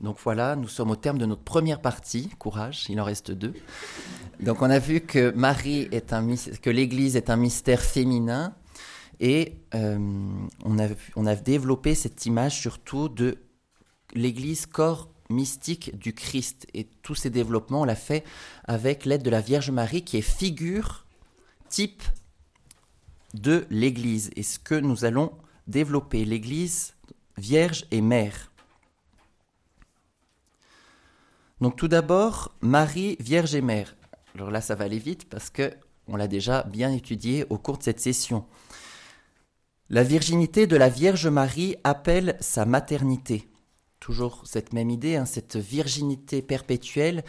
Donc 0.00 0.18
voilà, 0.22 0.56
nous 0.56 0.68
sommes 0.68 0.90
au 0.90 0.96
terme 0.96 1.18
de 1.18 1.26
notre 1.26 1.42
première 1.42 1.80
partie. 1.80 2.28
Courage, 2.38 2.84
il 2.88 3.00
en 3.00 3.04
reste 3.04 3.30
deux. 3.30 3.54
Donc 4.40 4.60
on 4.60 4.68
a 4.68 4.78
vu 4.78 5.00
que 5.00 5.30
Marie 5.30 5.88
est 5.92 6.12
un 6.12 6.34
que 6.60 6.70
l'Église 6.70 7.16
est 7.16 7.30
un 7.30 7.36
mystère 7.36 7.80
féminin 7.80 8.54
et 9.20 9.54
euh, 9.74 9.96
on, 10.64 10.78
a, 10.78 10.88
on 11.16 11.26
a 11.26 11.36
développé 11.36 11.94
cette 11.94 12.26
image 12.26 12.60
surtout 12.60 13.08
de 13.08 13.38
l'Église 14.14 14.66
corps 14.66 15.08
mystique 15.34 15.98
du 15.98 16.14
Christ 16.14 16.66
et 16.72 16.84
tous 17.02 17.14
ces 17.14 17.30
développements 17.30 17.82
on 17.82 17.84
l'a 17.84 17.96
fait 17.96 18.24
avec 18.64 19.04
l'aide 19.04 19.22
de 19.22 19.30
la 19.30 19.40
Vierge 19.40 19.70
Marie 19.70 20.04
qui 20.04 20.16
est 20.16 20.22
figure 20.22 21.04
type 21.68 22.02
de 23.34 23.66
l'Église 23.70 24.30
et 24.36 24.42
ce 24.42 24.58
que 24.58 24.74
nous 24.74 25.04
allons 25.04 25.32
développer, 25.66 26.24
l'Église 26.24 26.94
vierge 27.36 27.86
et 27.90 28.00
mère. 28.00 28.52
Donc 31.60 31.76
tout 31.76 31.88
d'abord, 31.88 32.54
Marie, 32.60 33.16
Vierge 33.20 33.54
et 33.54 33.60
Mère. 33.60 33.96
Alors 34.34 34.50
là, 34.50 34.60
ça 34.60 34.74
va 34.74 34.84
aller 34.84 34.98
vite 34.98 35.28
parce 35.28 35.50
que 35.50 35.72
on 36.08 36.16
l'a 36.16 36.28
déjà 36.28 36.64
bien 36.64 36.92
étudié 36.92 37.46
au 37.48 37.56
cours 37.56 37.78
de 37.78 37.82
cette 37.82 38.00
session. 38.00 38.44
La 39.88 40.02
virginité 40.02 40.66
de 40.66 40.76
la 40.76 40.88
Vierge 40.88 41.26
Marie 41.26 41.76
appelle 41.84 42.36
sa 42.40 42.66
maternité. 42.66 43.48
Toujours 44.04 44.42
cette 44.44 44.74
même 44.74 44.90
idée, 44.90 45.16
hein, 45.16 45.24
cette 45.24 45.56
virginité 45.56 46.42
perpétuelle. 46.42 47.24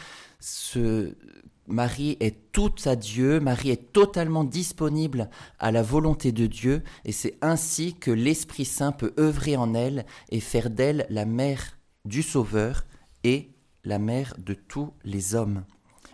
Marie 1.67 2.17
est 2.19 2.51
toute 2.51 2.85
à 2.85 2.97
Dieu, 2.97 3.39
Marie 3.39 3.69
est 3.69 3.93
totalement 3.93 4.43
disponible 4.43 5.29
à 5.57 5.71
la 5.71 5.81
volonté 5.81 6.33
de 6.33 6.47
Dieu, 6.47 6.83
et 7.05 7.13
c'est 7.13 7.37
ainsi 7.41 7.93
que 7.93 8.11
l'Esprit 8.11 8.65
Saint 8.65 8.91
peut 8.91 9.13
œuvrer 9.17 9.55
en 9.55 9.73
elle 9.73 10.05
et 10.31 10.41
faire 10.41 10.69
d'elle 10.69 11.05
la 11.09 11.23
mère 11.23 11.77
du 12.03 12.21
Sauveur 12.21 12.83
et 13.23 13.51
la 13.85 13.97
mère 13.97 14.35
de 14.37 14.53
tous 14.53 14.91
les 15.05 15.33
hommes. 15.33 15.63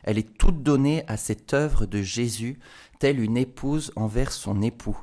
Elle 0.03 0.19
est 0.19 0.37
toute 0.37 0.61
donnée 0.61 1.03
à 1.07 1.17
cette 1.17 1.55
œuvre 1.55 1.87
de 1.87 2.03
Jésus, 2.03 2.59
telle 2.99 3.19
une 3.19 3.37
épouse 3.37 3.91
envers 3.95 4.31
son 4.31 4.61
époux. 4.61 4.99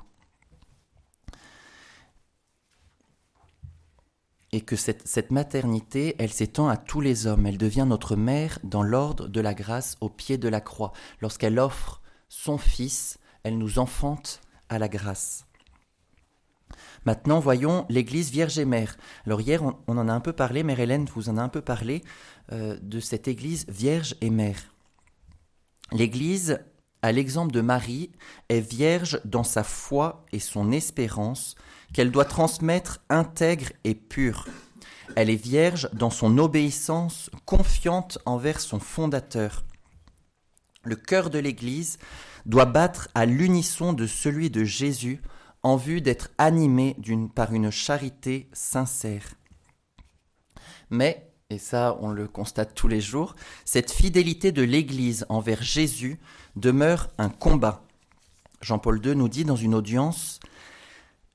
Et 4.52 4.62
que 4.62 4.76
cette, 4.76 5.30
maternité, 5.30 6.16
elle 6.18 6.32
s'étend 6.32 6.68
à 6.68 6.76
tous 6.78 7.02
les 7.02 7.26
hommes. 7.26 7.46
Elle 7.46 7.58
devient 7.58 7.84
notre 7.87 8.16
mère 8.16 8.58
dans 8.64 8.82
l'ordre 8.82 9.28
de 9.28 9.40
la 9.40 9.52
grâce 9.52 9.96
au 10.00 10.08
pied 10.08 10.38
de 10.38 10.48
la 10.48 10.62
croix. 10.62 10.92
Lorsqu'elle 11.20 11.58
offre 11.58 12.00
son 12.28 12.56
Fils, 12.56 13.18
elle 13.42 13.58
nous 13.58 13.78
enfante 13.78 14.40
à 14.68 14.78
la 14.78 14.88
grâce. 14.88 15.44
Maintenant, 17.04 17.40
voyons 17.40 17.87
l'Église 17.88 18.30
Vierge 18.30 18.58
et 18.58 18.64
Mère. 18.64 18.96
Alors 19.26 19.40
hier, 19.40 19.62
on, 19.62 19.98
en 19.98 20.08
a 20.08 20.12
un 20.12 20.20
peu 20.20 20.32
parlé, 20.32 20.62
Mère 20.62 20.80
Hélène 20.80 21.06
vous 21.14 21.28
en 21.28 21.37
a 21.37 21.42
un 21.42 21.48
peu 21.48 21.62
parlé, 21.62 22.02
euh, 22.52 22.78
de 22.82 23.00
cette 23.00 23.28
Église 23.28 23.66
Vierge 23.68 24.16
et 24.20 24.30
Mère. 24.30 24.74
L'Église, 25.92 26.61
à 27.02 27.12
l'exemple 27.12 27.52
de 27.52 27.61
Marie, 27.61 28.11
est 28.48 28.61
vierge 28.61 29.20
dans 29.24 29.44
sa 29.44 29.64
foi 29.64 30.26
et 30.32 30.38
son 30.38 30.70
espérance 30.72 31.54
qu'elle 31.92 32.11
doit 32.11 32.24
transmettre 32.24 33.01
intègre 33.09 33.70
et 33.85 33.94
pure. 33.94 34.46
Elle 35.16 35.31
est 35.31 35.42
vierge 35.42 35.88
dans 35.92 36.11
son 36.11 36.38
obéissance 36.38 37.31
confiante 37.44 38.18
envers 38.27 38.61
son 38.61 38.79
fondateur. 38.79 39.64
Le 40.83 40.96
cœur 40.96 41.31
de 41.31 41.38
l'Église 41.38 41.98
doit 42.46 42.66
battre 42.66 43.09
à 43.14 43.27
l'unisson 43.27 43.92
de 43.92 44.07
celui 44.07 44.51
de 44.51 44.64
Jésus 44.64 45.20
en 45.62 45.77
vue 45.77 46.01
d'être 46.01 46.31
animé 46.38 46.96
par 47.35 47.53
une 47.53 47.70
charité 47.70 48.48
sincère. 48.53 49.35
Mais 50.90 51.29
et 51.51 51.59
ça 51.59 51.96
on 52.03 52.11
le 52.11 52.29
constate 52.29 52.74
tous 52.74 52.88
les 52.88 53.01
jours, 53.01 53.35
cette 53.64 53.90
fidélité 53.90 54.53
de 54.53 54.62
l'Église 54.62 55.24
envers 55.31 55.62
Jésus 55.62 56.20
demeure 56.57 57.09
un 57.16 57.31
combat. 57.31 57.83
Jean-Paul 58.61 59.01
II 59.05 59.16
nous 59.16 59.29
dit 59.29 59.44
dans 59.44 59.57
une 59.57 59.74
audience, 59.74 60.40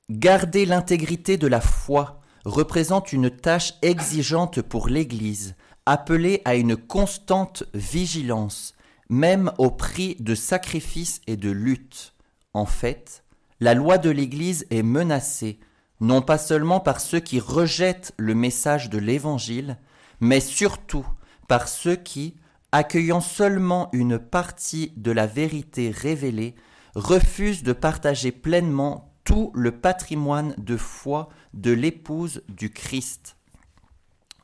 Garder 0.10 0.66
l'intégrité 0.66 1.38
de 1.38 1.48
la 1.48 1.62
foi 1.62 2.20
représente 2.44 3.13
une 3.13 3.30
tâche 3.30 3.76
exigeante 3.82 4.62
pour 4.62 4.89
l'Église, 4.89 5.56
appelée 5.86 6.42
à 6.44 6.56
une 6.56 6.76
constante 6.76 7.63
vigilance, 7.74 8.76
même 9.08 9.54
au 9.58 9.72
prix 9.72 10.18
de 10.20 10.36
sacrifices 10.36 11.22
et 11.26 11.38
de 11.38 11.50
luttes. 11.50 12.13
En 12.54 12.66
fait, 12.66 13.24
la 13.62 13.76
loi 13.76 13.98
de 13.98 14.10
l'Église 14.10 14.68
est 14.72 14.84
menacée, 14.84 15.62
non 16.02 16.22
pas 16.22 16.38
seulement 16.38 16.82
par 16.82 17.00
ceux 17.00 17.22
qui 17.22 17.39
rejettent 17.39 18.13
le 18.18 18.36
message 18.36 18.89
de 18.89 18.98
l'Évangile, 18.98 19.78
mais 20.20 20.42
surtout 20.42 21.08
par 21.48 21.70
ceux 21.70 21.96
qui, 21.96 22.36
accueillant 22.74 23.22
seulement 23.22 23.88
une 23.94 24.20
partie 24.20 24.92
de 24.98 25.12
la 25.12 25.28
vérité 25.28 25.92
révélée, 25.92 26.56
refusent 26.94 27.63
de 27.63 27.72
partager 27.72 28.34
pleinement 28.34 29.12
tout 29.24 29.52
le 29.54 29.72
patrimoine 29.72 30.54
de 30.58 30.78
foi 30.78 31.30
de 31.54 31.72
l'épouse 31.72 32.44
du 32.50 32.70
Christ. 32.70 33.38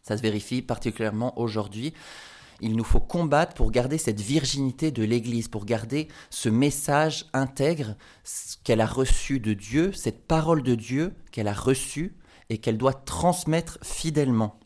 Ça 0.04 0.18
se 0.18 0.22
vérifie 0.22 0.62
particulièrement 0.62 1.38
aujourd'hui. 1.40 1.94
Il 2.62 2.76
nous 2.76 2.84
faut 2.84 3.00
combattre 3.00 3.54
pour 3.54 3.72
garder 3.72 3.98
cette 3.98 4.20
virginité 4.20 4.92
de 4.92 5.04
l'Église, 5.04 5.48
pour 5.48 5.66
garder 5.66 6.08
ce 6.30 6.50
message 6.50 7.26
intègre 7.34 7.96
qu'elle 8.64 8.82
a 8.82 8.86
reçu 8.86 9.40
de 9.40 9.54
Dieu, 9.54 9.94
cette 9.94 10.28
parole 10.28 10.64
de 10.64 10.76
Dieu 10.76 11.14
qu'elle 11.32 11.48
a 11.48 11.54
reçue 11.54 12.16
et 12.50 12.58
qu'elle 12.58 12.78
doit 12.78 12.94
transmettre 12.94 13.78
fidèlement. 13.84 14.60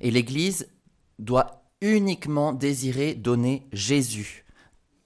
Et 0.00 0.10
l'Église 0.10 0.68
doit 1.18 1.64
uniquement 1.80 2.52
désirer 2.52 3.14
donner 3.14 3.68
Jésus, 3.72 4.43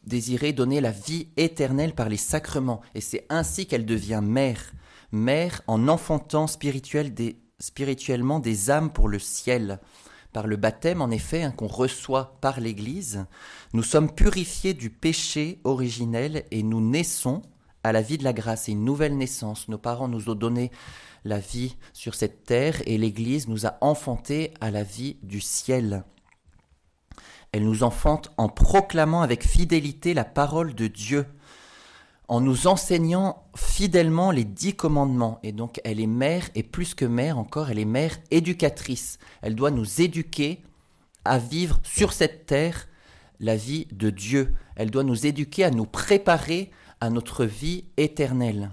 désirer 0.09 0.53
donner 0.53 0.81
la 0.81 0.91
vie 0.91 1.29
éternelle 1.37 1.95
par 1.95 2.09
les 2.09 2.17
sacrements. 2.17 2.81
Et 2.95 3.01
c'est 3.01 3.27
ainsi 3.29 3.67
qu'elle 3.67 3.87
devient 3.87 4.21
mère, 4.23 4.73
mère 5.13 5.63
en 5.67 5.87
enfantant 5.89 6.47
spirituellement 6.49 8.41
des 8.41 8.71
âmes 8.71 8.93
pour 8.93 9.09
le 9.09 9.19
ciel. 9.19 9.79
Par 10.33 10.47
le 10.47 10.57
baptême, 10.57 11.01
en 11.01 11.11
effet, 11.11 11.43
hein, 11.43 11.53
qu'on 11.53 11.67
reçoit 11.69 12.39
par 12.41 12.61
l'Église, 12.61 13.27
nous 13.73 13.83
sommes 13.83 14.15
purifiés 14.15 14.75
du 14.75 14.91
péché 14.91 15.61
originel 15.65 16.45
et 16.51 16.63
nous 16.63 16.81
naissons 16.81 17.43
à 17.83 17.93
la 17.93 18.03
vie 18.03 18.19
de 18.19 18.25
la 18.25 18.33
grâce. 18.33 18.69
une 18.69 18.85
nouvelle 18.85 19.17
naissance. 19.17 19.69
Nos 19.69 19.79
parents 19.79 20.09
nous 20.09 20.29
ont 20.29 20.35
donné 20.35 20.71
la 21.25 21.39
vie 21.39 21.77
sur 21.93 22.15
cette 22.15 22.45
terre 22.45 22.83
et 22.87 22.99
l'Église 22.99 23.49
nous 23.49 23.67
a 23.67 23.79
enfantés 23.81 24.53
à 24.61 24.71
la 24.71 24.83
vie 24.83 25.17
du 25.23 25.41
ciel. 25.41 26.05
Elle 27.53 27.65
nous 27.65 27.83
enfante 27.83 28.31
en 28.37 28.49
proclamant 28.49 29.23
avec 29.23 29.47
fidélité 29.47 30.15
la 30.15 30.25
parole 30.25 30.75
de 30.75 30.87
Dieu, 30.87 31.27
en 32.29 32.41
nous 32.41 32.67
enseignant 32.67 33.43
fidèlement 33.57 34.31
les 34.31 34.45
dix 34.45 34.75
commandements. 34.75 35.41
Et 35.43 35.53
donc 35.53 35.81
elle 35.85 36.01
est 36.01 36.07
mère, 36.07 36.49
et 36.55 36.63
plus 36.63 36.95
que 36.95 37.07
mère 37.07 37.39
encore, 37.39 37.71
elle 37.71 37.79
est 37.79 37.87
mère 37.87 38.19
éducatrice. 38.31 39.19
Elle 39.41 39.55
doit 39.55 39.71
nous 39.71 40.01
éduquer 40.01 40.63
à 41.25 41.39
vivre 41.39 41.81
sur 41.83 42.13
cette 42.13 42.47
terre 42.47 42.87
la 43.41 43.57
vie 43.57 43.87
de 43.93 44.11
Dieu. 44.11 44.55
Elle 44.77 44.91
doit 44.91 45.05
nous 45.05 45.27
éduquer 45.27 45.65
à 45.65 45.71
nous 45.71 45.87
préparer 45.87 46.71
à 47.01 47.11
notre 47.11 47.45
vie 47.45 47.85
éternelle. 47.97 48.71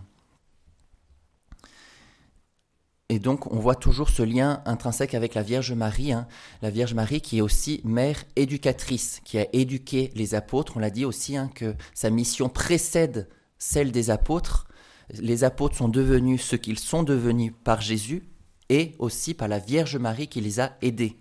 Et 3.10 3.20
donc, 3.20 3.52
on 3.52 3.60
voit 3.60 3.76
toujours 3.76 4.10
ce 4.10 4.24
lien 4.24 4.64
intrinsèque 4.66 5.14
avec 5.14 5.36
la 5.36 5.44
Vierge 5.44 5.74
Marie, 5.74 6.12
hein. 6.12 6.28
la 6.64 6.72
Vierge 6.72 6.96
Marie 6.96 7.22
qui 7.22 7.38
est 7.38 7.42
aussi 7.42 7.82
mère 7.84 8.24
éducatrice, 8.36 9.22
qui 9.24 9.38
a 9.38 9.46
éduqué 9.54 10.12
les 10.16 10.34
apôtres. 10.34 10.76
On 10.76 10.80
l'a 10.80 10.90
dit 10.90 11.06
aussi 11.06 11.38
hein, 11.38 11.52
que 11.54 11.76
sa 11.94 12.10
mission 12.10 12.50
précède 12.50 13.30
celle 13.60 13.92
des 13.92 14.10
apôtres. 14.10 14.68
Les 15.12 15.44
apôtres 15.44 15.76
sont 15.76 15.88
devenus 15.88 16.42
ce 16.42 16.56
qu'ils 16.56 16.80
sont 16.80 17.04
devenus 17.04 17.54
par 17.64 17.80
Jésus 17.80 18.24
et 18.70 18.96
aussi 18.98 19.36
par 19.36 19.48
la 19.48 19.60
Vierge 19.60 19.98
Marie 19.98 20.28
qui 20.28 20.42
les 20.42 20.60
a 20.60 20.76
aidés. 20.82 21.16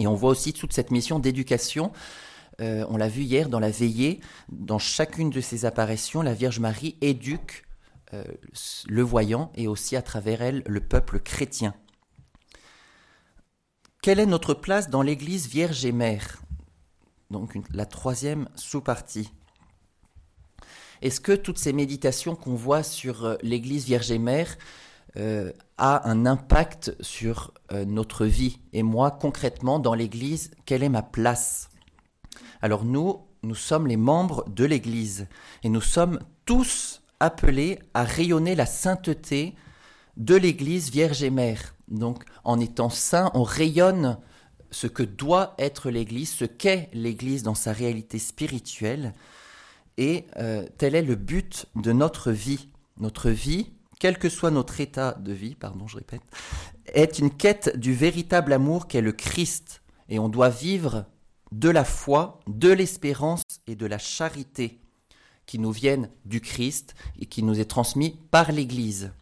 Et 0.00 0.08
on 0.08 0.14
voit 0.14 0.30
aussi 0.30 0.52
toute 0.52 0.72
cette 0.72 0.90
mission 0.90 1.20
d'éducation. 1.20 1.92
Euh, 2.60 2.84
on 2.88 2.96
l'a 2.96 3.08
vu 3.08 3.22
hier 3.22 3.48
dans 3.48 3.60
la 3.60 3.70
veillée, 3.70 4.18
dans 4.48 4.80
chacune 4.80 5.30
de 5.30 5.40
ces 5.40 5.64
apparitions, 5.64 6.22
la 6.22 6.34
Vierge 6.34 6.58
Marie 6.58 6.96
éduque 7.00 7.67
euh, 8.12 8.24
le 8.86 9.02
voyant 9.02 9.52
et 9.54 9.68
aussi 9.68 9.96
à 9.96 10.02
travers 10.02 10.42
elle 10.42 10.62
le 10.66 10.80
peuple 10.80 11.20
chrétien. 11.20 11.74
Quelle 14.02 14.20
est 14.20 14.26
notre 14.26 14.54
place 14.54 14.90
dans 14.90 15.02
l'Église 15.02 15.48
Vierge 15.48 15.84
et 15.84 15.92
Mère? 15.92 16.42
Donc 17.30 17.58
la 17.72 17.86
troisième 17.86 18.48
sous-partie. 18.54 19.30
Est-ce 21.02 21.20
que 21.20 21.32
toutes 21.32 21.58
ces 21.58 21.72
méditations 21.72 22.34
qu'on 22.34 22.54
voit 22.54 22.82
sur 22.82 23.24
euh, 23.24 23.36
l'Église 23.42 23.84
Vierge 23.84 24.10
et 24.10 24.18
Mère 24.18 24.56
euh, 25.16 25.52
a 25.76 26.08
un 26.08 26.26
impact 26.26 26.96
sur 27.00 27.52
notre 27.86 28.24
vie? 28.24 28.60
Et 28.72 28.82
moi, 28.82 29.10
concrètement, 29.10 29.78
dans 29.78 29.94
l'Église, 29.94 30.50
quelle 30.64 30.82
est 30.82 30.88
ma 30.88 31.02
place? 31.02 31.68
Alors 32.60 32.84
nous, 32.84 33.20
nous 33.42 33.54
sommes 33.54 33.86
les 33.86 33.96
membres 33.96 34.48
de 34.48 34.64
l'Église 34.64 35.28
et 35.62 35.68
nous 35.68 35.80
sommes 35.80 36.18
tous 36.44 37.02
appelés 37.20 37.78
à 37.94 38.04
rayonner 38.04 38.54
la 38.54 38.66
sainteté 38.66 39.54
de 40.16 40.34
l'Église 40.34 40.90
Vierge 40.90 41.22
et 41.22 41.30
Mère. 41.30 41.74
Donc 41.88 42.24
en 42.44 42.60
étant 42.60 42.90
saint, 42.90 43.30
on 43.34 43.42
rayonne 43.42 44.18
ce 44.70 44.86
que 44.86 45.02
doit 45.02 45.54
être 45.58 45.90
l'Église, 45.90 46.32
ce 46.32 46.44
qu'est 46.44 46.90
l'Église 46.92 47.42
dans 47.42 47.54
sa 47.54 47.72
réalité 47.72 48.18
spirituelle. 48.18 49.14
Et 49.96 50.26
euh, 50.36 50.66
tel 50.76 50.94
est 50.94 51.02
le 51.02 51.16
but 51.16 51.66
de 51.74 51.92
notre 51.92 52.30
vie. 52.30 52.68
Notre 52.98 53.30
vie, 53.30 53.70
quel 53.98 54.18
que 54.18 54.28
soit 54.28 54.50
notre 54.50 54.80
état 54.80 55.12
de 55.12 55.32
vie, 55.32 55.54
pardon, 55.54 55.86
je 55.86 55.96
répète, 55.96 56.22
est 56.94 57.18
une 57.18 57.30
quête 57.30 57.76
du 57.76 57.94
véritable 57.94 58.52
amour 58.52 58.86
qu'est 58.86 59.00
le 59.00 59.12
Christ. 59.12 59.82
Et 60.08 60.18
on 60.18 60.28
doit 60.28 60.48
vivre 60.48 61.04
de 61.52 61.68
la 61.68 61.84
foi, 61.84 62.40
de 62.46 62.70
l'espérance 62.70 63.42
et 63.66 63.74
de 63.74 63.86
la 63.86 63.98
charité. 63.98 64.80
Qui 65.48 65.58
nous 65.58 65.72
viennent 65.72 66.10
du 66.26 66.40
Christ 66.42 66.94
et 67.18 67.26
qui 67.26 67.42
nous 67.42 67.58
est 67.58 67.64
transmis 67.64 68.16
par 68.30 68.52
l'Église. 68.52 69.12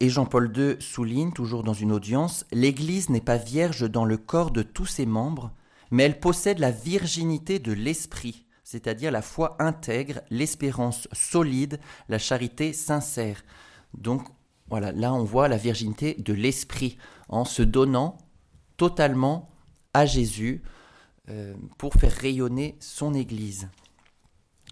Et 0.00 0.10
Jean-Paul 0.10 0.52
II 0.54 0.76
souligne, 0.80 1.32
toujours 1.32 1.62
dans 1.62 1.72
une 1.72 1.92
audience, 1.92 2.44
L'Église 2.52 3.08
n'est 3.08 3.22
pas 3.22 3.38
vierge 3.38 3.88
dans 3.88 4.04
le 4.04 4.18
corps 4.18 4.50
de 4.50 4.62
tous 4.62 4.84
ses 4.84 5.06
membres, 5.06 5.52
mais 5.92 6.02
elle 6.02 6.18
possède 6.18 6.58
la 6.58 6.72
virginité 6.72 7.60
de 7.60 7.72
l'esprit, 7.72 8.46
c'est-à-dire 8.64 9.12
la 9.12 9.22
foi 9.22 9.56
intègre, 9.60 10.20
l'espérance 10.28 11.08
solide, 11.12 11.78
la 12.08 12.18
charité 12.18 12.72
sincère. 12.72 13.44
Donc 13.94 14.26
voilà, 14.68 14.90
là 14.90 15.14
on 15.14 15.22
voit 15.22 15.46
la 15.46 15.56
virginité 15.56 16.14
de 16.14 16.34
l'esprit 16.34 16.98
en 17.28 17.44
se 17.44 17.62
donnant 17.62 18.18
totalement 18.76 19.48
à 19.94 20.04
Jésus 20.04 20.62
pour 21.78 21.94
faire 21.94 22.12
rayonner 22.12 22.76
son 22.80 23.14
Église. 23.14 23.68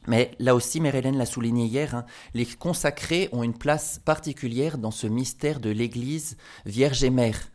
Mais 0.06 0.32
là 0.38 0.54
aussi, 0.54 0.80
Mère 0.80 0.94
Hélène 0.94 1.16
l'a 1.16 1.26
souligné 1.26 1.64
hier, 1.64 1.94
hein, 1.94 2.04
les 2.34 2.46
consacrés 2.46 3.28
ont 3.32 3.42
une 3.42 3.56
place 3.56 4.00
particulière 4.04 4.78
dans 4.78 4.90
ce 4.90 5.06
mystère 5.06 5.60
de 5.60 5.70
l'Église 5.70 6.36
Vierge 6.66 7.02
et 7.04 7.10
Mère. 7.10 7.50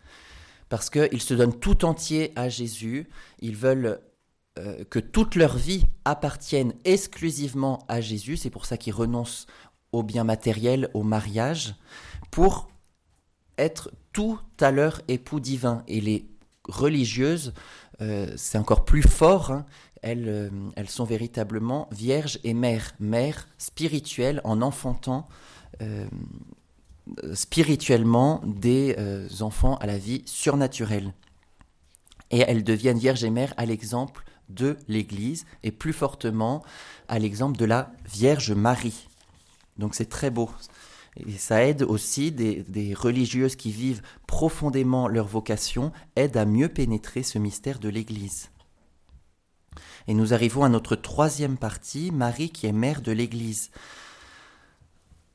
Parce 0.68 0.90
qu'ils 0.90 1.22
se 1.22 1.34
donnent 1.34 1.58
tout 1.58 1.86
entier 1.86 2.32
à 2.36 2.50
Jésus, 2.50 3.08
ils 3.40 3.56
veulent 3.56 4.00
euh, 4.58 4.84
que 4.90 5.00
toute 5.00 5.36
leur 5.36 5.58
vie 5.58 5.86
appartienne 6.06 6.74
exclusivement 6.86 7.86
à 7.88 8.02
Jésus, 8.02 8.38
c'est 8.38 8.50
pour 8.50 8.66
ça 8.66 8.78
qu'ils 8.78 8.94
renoncent 8.94 9.48
aux 9.92 10.04
biens 10.04 10.24
matériels, 10.24 10.90
au 10.94 11.04
mariage, 11.04 11.76
pour 12.32 12.70
être 13.58 13.92
tout 14.14 14.40
à 14.60 14.72
leur 14.72 15.02
époux 15.08 15.40
divin. 15.40 15.84
Et 15.88 16.02
les 16.02 16.28
religieuses, 16.68 17.54
euh, 17.88 17.88
c'est 18.36 18.58
encore 18.58 18.86
plus 18.86 19.02
fort, 19.02 19.52
hein, 19.52 19.66
euh, 20.06 20.50
elles, 20.76 20.90
sont 20.90 21.04
véritablement 21.04 21.90
vierges 21.92 22.40
et 22.44 22.54
mères, 22.54 22.94
mères 23.00 23.48
spirituelles 23.58 24.40
en 24.44 24.62
enfantant 24.62 25.28
euh, 25.82 26.08
spirituellement 27.34 28.42
des 28.46 28.96
euh, 28.98 29.28
enfants 29.42 29.76
à 29.78 29.88
la 29.88 29.98
vie 29.98 30.24
surnaturelle. 30.26 31.14
Et 32.32 32.40
elles 32.40 32.64
deviennent 32.64 33.00
vierges 33.00 33.24
et 33.24 33.30
mères 33.30 33.54
à 33.58 33.66
l'exemple 33.66 34.24
de 34.50 34.78
l'Église 34.88 35.46
et 35.64 35.72
plus 35.72 35.94
fortement 35.94 36.64
à 37.08 37.20
l'exemple 37.20 37.58
de 37.58 37.66
la 37.66 37.92
Vierge 38.06 38.52
Marie. 38.52 39.08
Donc 39.78 39.96
c'est 39.96 40.10
très 40.10 40.30
beau. 40.30 40.50
Et 41.28 41.38
ça 41.38 41.64
aide 41.66 41.84
aussi 41.84 42.32
des, 42.32 42.64
des, 42.64 42.94
religieuses 42.94 43.56
qui 43.56 43.72
vivent 43.72 44.02
profondément 44.28 45.08
leur 45.08 45.28
vocation, 45.28 45.92
aide 46.16 46.38
à 46.38 46.46
mieux 46.46 46.70
pénétrer 46.70 47.24
ce 47.24 47.40
mystère 47.40 47.80
de 47.80 47.90
l'Église. 47.90 48.50
Et 50.08 50.14
nous 50.14 50.34
arrivons 50.34 50.64
à 50.64 50.70
notre 50.70 50.96
troisième 50.96 51.58
partie, 51.58 52.12
Marie 52.12 52.50
qui 52.50 52.68
est 52.68 52.72
mère 52.72 53.02
de 53.02 53.12
l'Église. 53.12 53.72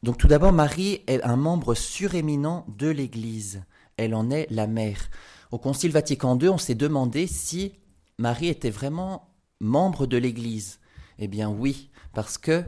Donc 0.02 0.18
tout 0.18 0.28
d'abord, 0.28 0.52
Marie 0.52 1.02
est 1.06 1.22
un 1.22 1.36
membre 1.36 1.74
suréminent 1.74 2.66
de 2.76 2.88
l'Église. 2.88 3.62
Elle 3.96 4.14
en 4.14 4.30
est 4.30 4.46
la 4.50 4.66
mère. 4.66 5.08
Au 5.50 5.58
Concile 5.58 5.92
Vatican 5.92 6.38
II, 6.38 6.48
on 6.48 6.58
s'est 6.58 6.74
demandé 6.74 7.26
si 7.26 7.72
Marie 8.18 8.48
était 8.48 8.70
vraiment 8.70 9.34
membre 9.60 10.06
de 10.06 10.16
l'Église. 10.16 10.80
Eh 11.18 11.28
bien 11.28 11.48
oui, 11.48 11.90
parce 12.12 12.38
que 12.38 12.64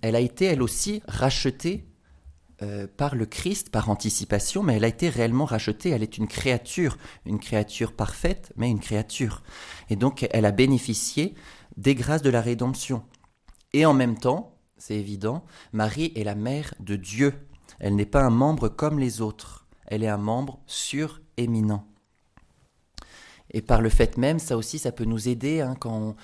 elle 0.00 0.16
a 0.16 0.20
été 0.20 0.44
elle 0.44 0.62
aussi 0.62 1.02
rachetée 1.08 1.86
euh, 2.62 2.86
par 2.86 3.16
le 3.16 3.26
Christ, 3.26 3.70
par 3.70 3.90
anticipation, 3.90 4.62
mais 4.62 4.76
elle 4.76 4.84
a 4.84 4.88
été 4.88 5.08
réellement 5.08 5.44
rachetée. 5.44 5.90
Elle 5.90 6.04
est 6.04 6.18
une 6.18 6.28
créature, 6.28 6.96
une 7.26 7.40
créature 7.40 7.92
parfaite, 7.92 8.52
mais 8.56 8.70
une 8.70 8.80
créature. 8.80 9.42
Et 9.90 9.96
donc, 9.96 10.26
elle 10.30 10.44
a 10.44 10.52
bénéficié 10.52 11.34
des 11.76 11.94
grâces 11.94 12.22
de 12.22 12.30
la 12.30 12.40
rédemption. 12.40 13.02
Et 13.72 13.86
en 13.86 13.92
même 13.92 14.16
temps, 14.16 14.56
c'est 14.76 14.94
évident, 14.94 15.44
Marie 15.72 16.12
est 16.14 16.24
la 16.24 16.36
mère 16.36 16.74
de 16.78 16.94
Dieu. 16.94 17.34
Elle 17.80 17.96
n'est 17.96 18.06
pas 18.06 18.22
un 18.22 18.30
membre 18.30 18.68
comme 18.68 18.98
les 19.00 19.20
autres. 19.20 19.66
Elle 19.86 20.04
est 20.04 20.08
un 20.08 20.16
membre 20.16 20.60
suréminent. 20.66 21.86
Et 23.50 23.62
par 23.62 23.80
le 23.80 23.88
fait 23.88 24.16
même, 24.16 24.38
ça 24.38 24.56
aussi, 24.56 24.78
ça 24.78 24.92
peut 24.92 25.04
nous 25.04 25.28
aider 25.28 25.60
hein, 25.60 25.74
quand 25.78 25.92
on, 25.92 26.16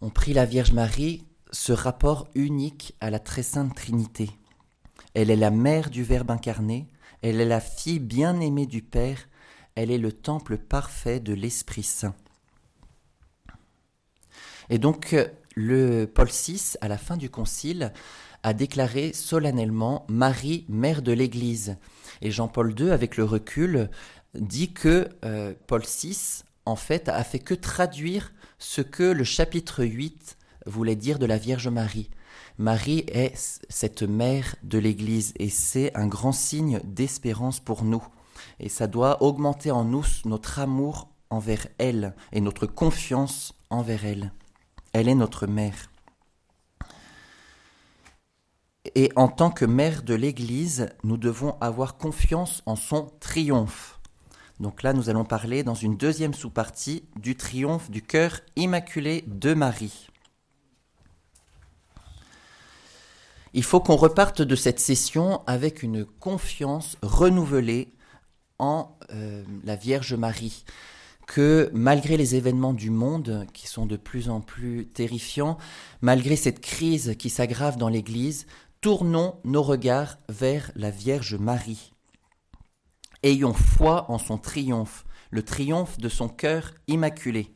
on 0.00 0.10
prie 0.10 0.32
la 0.32 0.44
Vierge 0.46 0.72
Marie, 0.72 1.24
ce 1.50 1.72
rapport 1.72 2.28
unique 2.34 2.94
à 3.00 3.10
la 3.10 3.18
très 3.18 3.42
sainte 3.42 3.74
Trinité. 3.74 4.30
Elle 5.20 5.32
est 5.32 5.36
la 5.36 5.50
mère 5.50 5.90
du 5.90 6.04
Verbe 6.04 6.30
incarné, 6.30 6.86
elle 7.22 7.40
est 7.40 7.44
la 7.44 7.60
fille 7.60 7.98
bien-aimée 7.98 8.66
du 8.66 8.82
Père, 8.82 9.18
elle 9.74 9.90
est 9.90 9.98
le 9.98 10.12
temple 10.12 10.58
parfait 10.58 11.18
de 11.18 11.34
l'Esprit 11.34 11.82
Saint. 11.82 12.14
Et 14.70 14.78
donc, 14.78 15.16
le 15.56 16.04
Paul 16.04 16.28
VI, 16.28 16.76
à 16.80 16.86
la 16.86 16.96
fin 16.96 17.16
du 17.16 17.30
Concile, 17.30 17.92
a 18.44 18.52
déclaré 18.54 19.12
solennellement 19.12 20.06
Marie, 20.08 20.64
mère 20.68 21.02
de 21.02 21.10
l'Église. 21.10 21.78
Et 22.22 22.30
Jean-Paul 22.30 22.78
II, 22.78 22.92
avec 22.92 23.16
le 23.16 23.24
recul, 23.24 23.90
dit 24.36 24.72
que 24.72 25.08
euh, 25.24 25.52
Paul 25.66 25.82
VI, 25.82 26.44
en 26.64 26.76
fait, 26.76 27.08
a 27.08 27.24
fait 27.24 27.40
que 27.40 27.54
traduire 27.54 28.32
ce 28.60 28.82
que 28.82 29.02
le 29.02 29.24
chapitre 29.24 29.84
8 29.84 30.38
voulait 30.66 30.94
dire 30.94 31.18
de 31.18 31.26
la 31.26 31.38
Vierge 31.38 31.66
Marie. 31.66 32.08
Marie 32.58 33.04
est 33.06 33.60
cette 33.68 34.02
mère 34.02 34.56
de 34.64 34.78
l'Église 34.78 35.32
et 35.38 35.48
c'est 35.48 35.96
un 35.96 36.08
grand 36.08 36.32
signe 36.32 36.80
d'espérance 36.82 37.60
pour 37.60 37.84
nous. 37.84 38.04
Et 38.58 38.68
ça 38.68 38.88
doit 38.88 39.22
augmenter 39.22 39.70
en 39.70 39.84
nous 39.84 40.04
notre 40.24 40.58
amour 40.58 41.08
envers 41.30 41.68
elle 41.78 42.16
et 42.32 42.40
notre 42.40 42.66
confiance 42.66 43.54
envers 43.70 44.04
elle. 44.04 44.32
Elle 44.92 45.08
est 45.08 45.14
notre 45.14 45.46
mère. 45.46 45.88
Et 48.96 49.12
en 49.14 49.28
tant 49.28 49.50
que 49.50 49.64
mère 49.64 50.02
de 50.02 50.14
l'Église, 50.14 50.88
nous 51.04 51.16
devons 51.16 51.56
avoir 51.60 51.96
confiance 51.96 52.64
en 52.66 52.74
son 52.74 53.12
triomphe. 53.20 54.00
Donc 54.58 54.82
là, 54.82 54.92
nous 54.92 55.08
allons 55.08 55.24
parler 55.24 55.62
dans 55.62 55.74
une 55.74 55.96
deuxième 55.96 56.34
sous-partie 56.34 57.04
du 57.14 57.36
triomphe 57.36 57.88
du 57.88 58.02
cœur 58.02 58.40
immaculé 58.56 59.22
de 59.28 59.54
Marie. 59.54 60.08
Il 63.54 63.62
faut 63.62 63.80
qu'on 63.80 63.96
reparte 63.96 64.42
de 64.42 64.56
cette 64.56 64.80
session 64.80 65.42
avec 65.46 65.82
une 65.82 66.04
confiance 66.04 66.96
renouvelée 67.02 67.94
en 68.58 68.96
euh, 69.12 69.42
la 69.64 69.76
Vierge 69.76 70.14
Marie, 70.14 70.64
que 71.26 71.70
malgré 71.72 72.16
les 72.16 72.34
événements 72.34 72.72
du 72.72 72.90
monde 72.90 73.46
qui 73.52 73.66
sont 73.66 73.86
de 73.86 73.96
plus 73.96 74.28
en 74.28 74.40
plus 74.40 74.86
terrifiants, 74.86 75.58
malgré 76.02 76.36
cette 76.36 76.60
crise 76.60 77.14
qui 77.18 77.30
s'aggrave 77.30 77.76
dans 77.76 77.88
l'Église, 77.88 78.46
tournons 78.80 79.36
nos 79.44 79.62
regards 79.62 80.18
vers 80.28 80.70
la 80.74 80.90
Vierge 80.90 81.34
Marie. 81.34 81.92
Ayons 83.22 83.54
foi 83.54 84.10
en 84.10 84.18
son 84.18 84.38
triomphe, 84.38 85.04
le 85.30 85.42
triomphe 85.42 85.98
de 85.98 86.08
son 86.08 86.28
cœur 86.28 86.74
immaculé. 86.86 87.52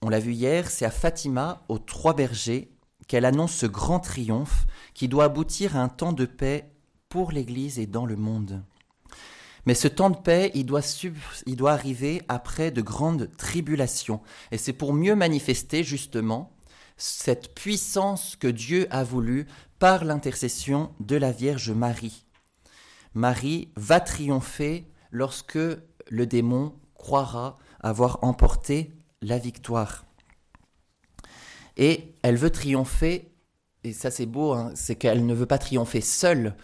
On 0.00 0.08
l'a 0.08 0.18
vu 0.18 0.32
hier, 0.32 0.70
c'est 0.70 0.84
à 0.84 0.90
Fatima, 0.90 1.62
aux 1.68 1.78
Trois 1.78 2.14
Bergers, 2.14 2.71
qu'elle 3.08 3.24
annonce 3.24 3.54
ce 3.54 3.66
grand 3.66 4.00
triomphe 4.00 4.66
qui 4.94 5.08
doit 5.08 5.24
aboutir 5.24 5.76
à 5.76 5.80
un 5.80 5.88
temps 5.88 6.12
de 6.12 6.24
paix 6.26 6.72
pour 7.08 7.32
l'Église 7.32 7.78
et 7.78 7.86
dans 7.86 8.06
le 8.06 8.16
monde. 8.16 8.62
Mais 9.66 9.74
ce 9.74 9.88
temps 9.88 10.10
de 10.10 10.16
paix, 10.16 10.50
il 10.54 10.66
doit, 10.66 10.82
arriver 11.72 12.22
après 12.28 12.70
de 12.70 12.82
grandes 12.82 13.30
tribulations. 13.36 14.20
Et 14.50 14.58
c'est 14.58 14.72
pour 14.72 14.92
mieux 14.92 15.14
manifester 15.14 15.84
justement 15.84 16.56
cette 16.96 17.54
puissance 17.54 18.36
que 18.36 18.48
Dieu 18.48 18.86
a 18.90 19.04
voulu 19.04 19.46
par 19.78 20.04
l'intercession 20.04 20.92
de 21.00 21.16
la 21.16 21.32
Vierge 21.32 21.70
Marie. 21.70 22.24
Marie 23.14 23.68
va 23.76 24.00
triompher 24.00 24.86
lorsque 25.10 25.58
le 26.08 26.26
démon 26.26 26.74
croira 26.94 27.56
avoir 27.80 28.18
emporté 28.22 28.92
la 29.20 29.38
victoire. 29.38 30.04
Et 31.76 32.14
elle 32.22 32.36
veut 32.36 32.50
triompher, 32.50 33.32
et 33.84 33.92
ça 33.92 34.10
c'est 34.10 34.26
beau, 34.26 34.52
hein, 34.52 34.72
c'est 34.74 34.96
qu'elle 34.96 35.26
ne 35.26 35.34
veut 35.34 35.46
pas 35.46 35.58
triompher 35.58 36.00
seule, 36.00 36.54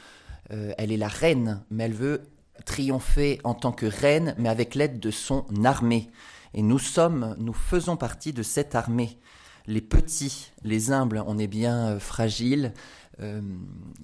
euh, 0.51 0.73
elle 0.79 0.93
est 0.93 0.97
la 0.97 1.09
reine, 1.09 1.63
mais 1.71 1.85
elle 1.85 1.95
veut 1.95 2.23
triompher 2.65 3.41
en 3.45 3.55
tant 3.55 3.73
que 3.73 3.87
reine, 3.87 4.35
mais 4.39 4.49
avec 4.49 4.75
l'aide 4.75 5.01
de 5.01 5.11
son 5.11 5.47
armée. 5.65 6.11
Et 6.55 6.63
nous 6.63 6.79
sommes, 6.79 7.37
nous 7.39 7.53
faisons 7.53 7.97
partie 7.97 8.33
de 8.33 8.43
cette 8.43 8.75
armée. 8.75 9.19
Les 9.67 9.83
petits, 9.83 10.51
les 10.63 10.93
humbles, 10.93 11.23
on 11.27 11.39
est 11.39 11.47
bien 11.47 11.89
euh, 11.89 11.99
fragiles. 11.99 12.73
Euh, 13.21 13.41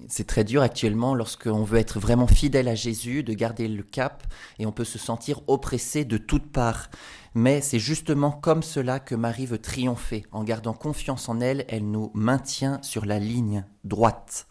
c'est 0.07 0.27
très 0.27 0.43
dur 0.43 0.61
actuellement 0.61 1.15
lorsqu'on 1.15 1.63
veut 1.63 1.79
être 1.79 1.99
vraiment 1.99 2.27
fidèle 2.27 2.67
à 2.67 2.75
Jésus, 2.75 3.23
de 3.23 3.33
garder 3.33 3.67
le 3.67 3.83
cap, 3.83 4.23
et 4.59 4.65
on 4.65 4.71
peut 4.71 4.83
se 4.83 4.99
sentir 4.99 5.41
oppressé 5.47 6.05
de 6.05 6.17
toutes 6.17 6.51
parts. 6.51 6.89
Mais 7.33 7.61
c'est 7.61 7.79
justement 7.79 8.31
comme 8.31 8.63
cela 8.63 8.99
que 8.99 9.15
Marie 9.15 9.45
veut 9.45 9.59
triompher. 9.59 10.25
En 10.31 10.43
gardant 10.43 10.73
confiance 10.73 11.29
en 11.29 11.41
elle, 11.41 11.65
elle 11.67 11.89
nous 11.89 12.11
maintient 12.13 12.81
sur 12.81 13.05
la 13.05 13.19
ligne 13.19 13.65
droite. 13.83 14.47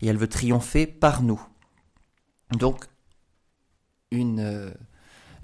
Et 0.00 0.08
elle 0.08 0.18
veut 0.18 0.28
triompher 0.28 0.86
par 0.86 1.22
nous. 1.22 1.40
Donc, 2.58 2.84
une, 4.10 4.40
euh, 4.40 4.70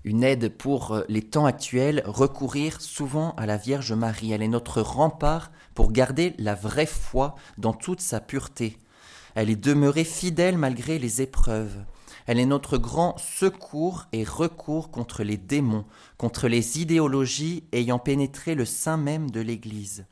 une 0.05 0.22
aide 0.22 0.49
pour 0.49 0.92
euh, 0.92 1.05
les 1.09 1.22
temps 1.22 1.46
actuels, 1.46 2.03
recourir 2.07 2.80
souvent 2.80 3.34
à 3.36 3.46
la 3.46 3.57
Vierge 3.57 3.92
Marie. 3.92 4.32
Elle 4.32 4.42
est 4.42 4.49
notre 4.49 4.80
rempart 4.80 5.51
pour 5.74 5.92
garder 5.92 6.34
la 6.38 6.55
vraie 6.55 6.86
foi 6.86 7.34
dans 7.57 7.72
toute 7.72 8.01
sa 8.01 8.20
pureté. 8.20 8.78
Elle 9.34 9.51
est 9.51 9.57
demeurée 9.57 10.05
fidèle 10.05 10.59
malgré 10.59 10.99
les 10.99 11.22
épreuves. 11.22 11.84
Elle 12.26 12.38
est 12.38 12.46
notre 12.46 12.76
grand 12.76 13.16
secours 13.18 14.07
et 14.12 14.24
recours 14.24 14.90
contre 14.90 15.22
les 15.22 15.36
démons, 15.36 15.86
contre 16.16 16.49
les 16.49 16.78
idéologies 16.80 17.64
ayant 17.72 17.99
pénétré 17.99 18.55
le 18.55 18.64
sein 18.64 18.96
même 18.96 19.30
de 19.30 19.40
l'Église. 19.40 20.05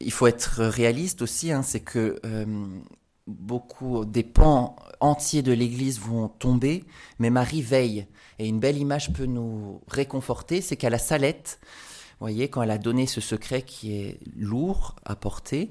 Il 0.00 0.10
faut 0.10 0.26
être 0.26 0.64
réaliste 0.64 1.22
aussi, 1.22 1.52
hein, 1.52 1.62
c'est 1.62 1.80
que 1.80 2.18
euh, 2.24 2.80
beaucoup 3.26 4.04
des 4.04 4.22
pans 4.22 4.76
entiers 5.00 5.42
de 5.42 5.52
l'Église 5.52 6.00
vont 6.00 6.28
tomber, 6.28 6.84
mais 7.18 7.30
Marie 7.30 7.62
veille. 7.62 8.06
Et 8.38 8.48
une 8.48 8.60
belle 8.60 8.78
image 8.78 9.12
peut 9.12 9.26
nous 9.26 9.80
réconforter, 9.88 10.60
c'est 10.60 10.76
qu'à 10.76 10.90
la 10.90 10.98
salette, 10.98 11.60
voyez, 12.22 12.48
quand 12.48 12.62
elle 12.62 12.70
a 12.70 12.78
donné 12.78 13.06
ce 13.06 13.20
secret 13.20 13.62
qui 13.62 13.94
est 13.94 14.18
lourd 14.36 14.96
à 15.04 15.16
porter 15.16 15.70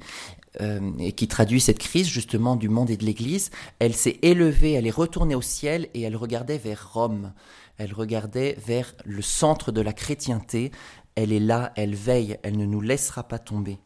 euh, 0.59 0.91
et 0.99 1.13
qui 1.13 1.27
traduit 1.27 1.61
cette 1.61 1.79
crise 1.79 2.07
justement 2.07 2.55
du 2.55 2.69
monde 2.69 2.89
et 2.89 2.97
de 2.97 3.05
l'Église, 3.05 3.51
elle 3.79 3.95
s'est 3.95 4.19
élevée, 4.21 4.73
elle 4.73 4.85
est 4.85 4.91
retournée 4.91 5.35
au 5.35 5.41
ciel 5.41 5.87
et 5.93 6.01
elle 6.01 6.15
regardait 6.15 6.57
vers 6.57 6.93
Rome. 6.93 7.33
Elle 7.77 7.93
regardait 7.93 8.57
vers 8.65 8.93
le 9.05 9.21
centre 9.21 9.71
de 9.71 9.81
la 9.81 9.93
chrétienté. 9.93 10.71
Elle 11.15 11.31
est 11.31 11.39
là, 11.39 11.71
elle 11.75 11.95
veille, 11.95 12.37
elle 12.43 12.57
ne 12.57 12.65
nous 12.65 12.81
laissera 12.81 13.23
pas 13.23 13.39
tomber. 13.39 13.79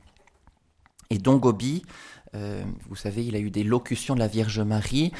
Et 1.11 1.20
Don 1.20 1.38
Gobi, 1.38 1.84
euh, 2.34 2.63
vous 2.89 2.95
savez, 2.95 3.26
il 3.26 3.36
a 3.36 3.39
eu 3.39 3.51
des 3.51 3.63
locutions 3.63 4.15
de 4.15 4.19
la 4.19 4.28
Vierge 4.28 4.59
Marie, 4.59 5.11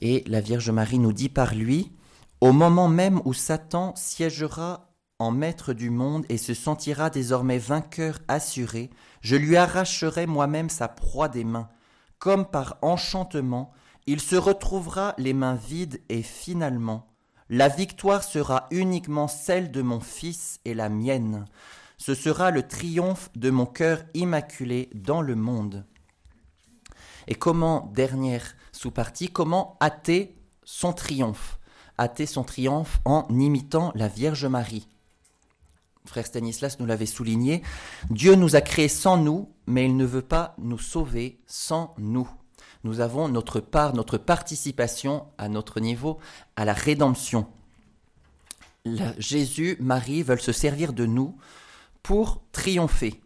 et 0.00 0.24
la 0.26 0.40
Vierge 0.40 0.70
Marie 0.70 0.98
nous 0.98 1.12
dit 1.12 1.28
par 1.28 1.54
lui, 1.54 1.92
au 2.40 2.52
moment 2.52 2.88
même 2.88 3.20
où 3.24 3.32
Satan 3.32 3.94
siégera 3.96 4.90
en 5.18 5.30
maître 5.30 5.74
du 5.74 5.90
monde 5.90 6.24
et 6.28 6.38
se 6.38 6.54
sentira 6.54 7.10
désormais 7.10 7.58
vainqueur 7.58 8.18
assuré, 8.28 8.90
je 9.20 9.36
lui 9.36 9.56
arracherai 9.56 10.26
moi-même 10.26 10.70
sa 10.70 10.88
proie 10.88 11.28
des 11.28 11.44
mains. 11.44 11.68
Comme 12.18 12.46
par 12.46 12.78
enchantement, 12.80 13.72
il 14.06 14.20
se 14.20 14.36
retrouvera 14.36 15.14
les 15.18 15.34
mains 15.34 15.56
vides 15.56 16.00
et 16.08 16.22
finalement, 16.22 17.06
la 17.50 17.68
victoire 17.68 18.22
sera 18.22 18.66
uniquement 18.70 19.28
celle 19.28 19.70
de 19.70 19.82
mon 19.82 20.00
Fils 20.00 20.60
et 20.64 20.72
la 20.72 20.88
mienne. 20.88 21.46
Ce 21.98 22.14
sera 22.14 22.50
le 22.50 22.62
triomphe 22.62 23.28
de 23.36 23.50
mon 23.50 23.66
cœur 23.66 24.02
immaculé 24.14 24.88
dans 24.94 25.20
le 25.20 25.34
monde. 25.34 25.84
Et 27.28 27.34
comment, 27.34 27.90
dernière 27.94 28.54
sous-partie, 28.72 29.28
comment 29.28 29.76
hâter 29.80 30.36
son 30.64 30.92
triomphe? 30.92 31.58
Hâter 31.98 32.26
son 32.26 32.44
triomphe 32.44 33.00
en 33.04 33.26
imitant 33.30 33.92
la 33.94 34.08
Vierge 34.08 34.46
Marie. 34.46 34.88
Frère 36.06 36.26
Stanislas 36.26 36.80
nous 36.80 36.86
l'avait 36.86 37.06
souligné, 37.06 37.62
Dieu 38.08 38.34
nous 38.34 38.56
a 38.56 38.62
créés 38.62 38.88
sans 38.88 39.16
nous, 39.16 39.50
mais 39.66 39.84
il 39.84 39.96
ne 39.96 40.04
veut 40.04 40.22
pas 40.22 40.54
nous 40.58 40.78
sauver 40.78 41.38
sans 41.46 41.94
nous. 41.98 42.28
Nous 42.84 43.00
avons 43.00 43.28
notre 43.28 43.60
part, 43.60 43.94
notre 43.94 44.16
participation 44.16 45.26
à 45.36 45.48
notre 45.48 45.80
niveau 45.80 46.18
à 46.56 46.64
la 46.64 46.72
rédemption. 46.72 47.46
Jésus, 49.18 49.76
Marie 49.78 50.22
veulent 50.22 50.40
se 50.40 50.52
servir 50.52 50.94
de 50.94 51.04
nous 51.04 51.36
pour 52.02 52.42
triompher. 52.52 53.20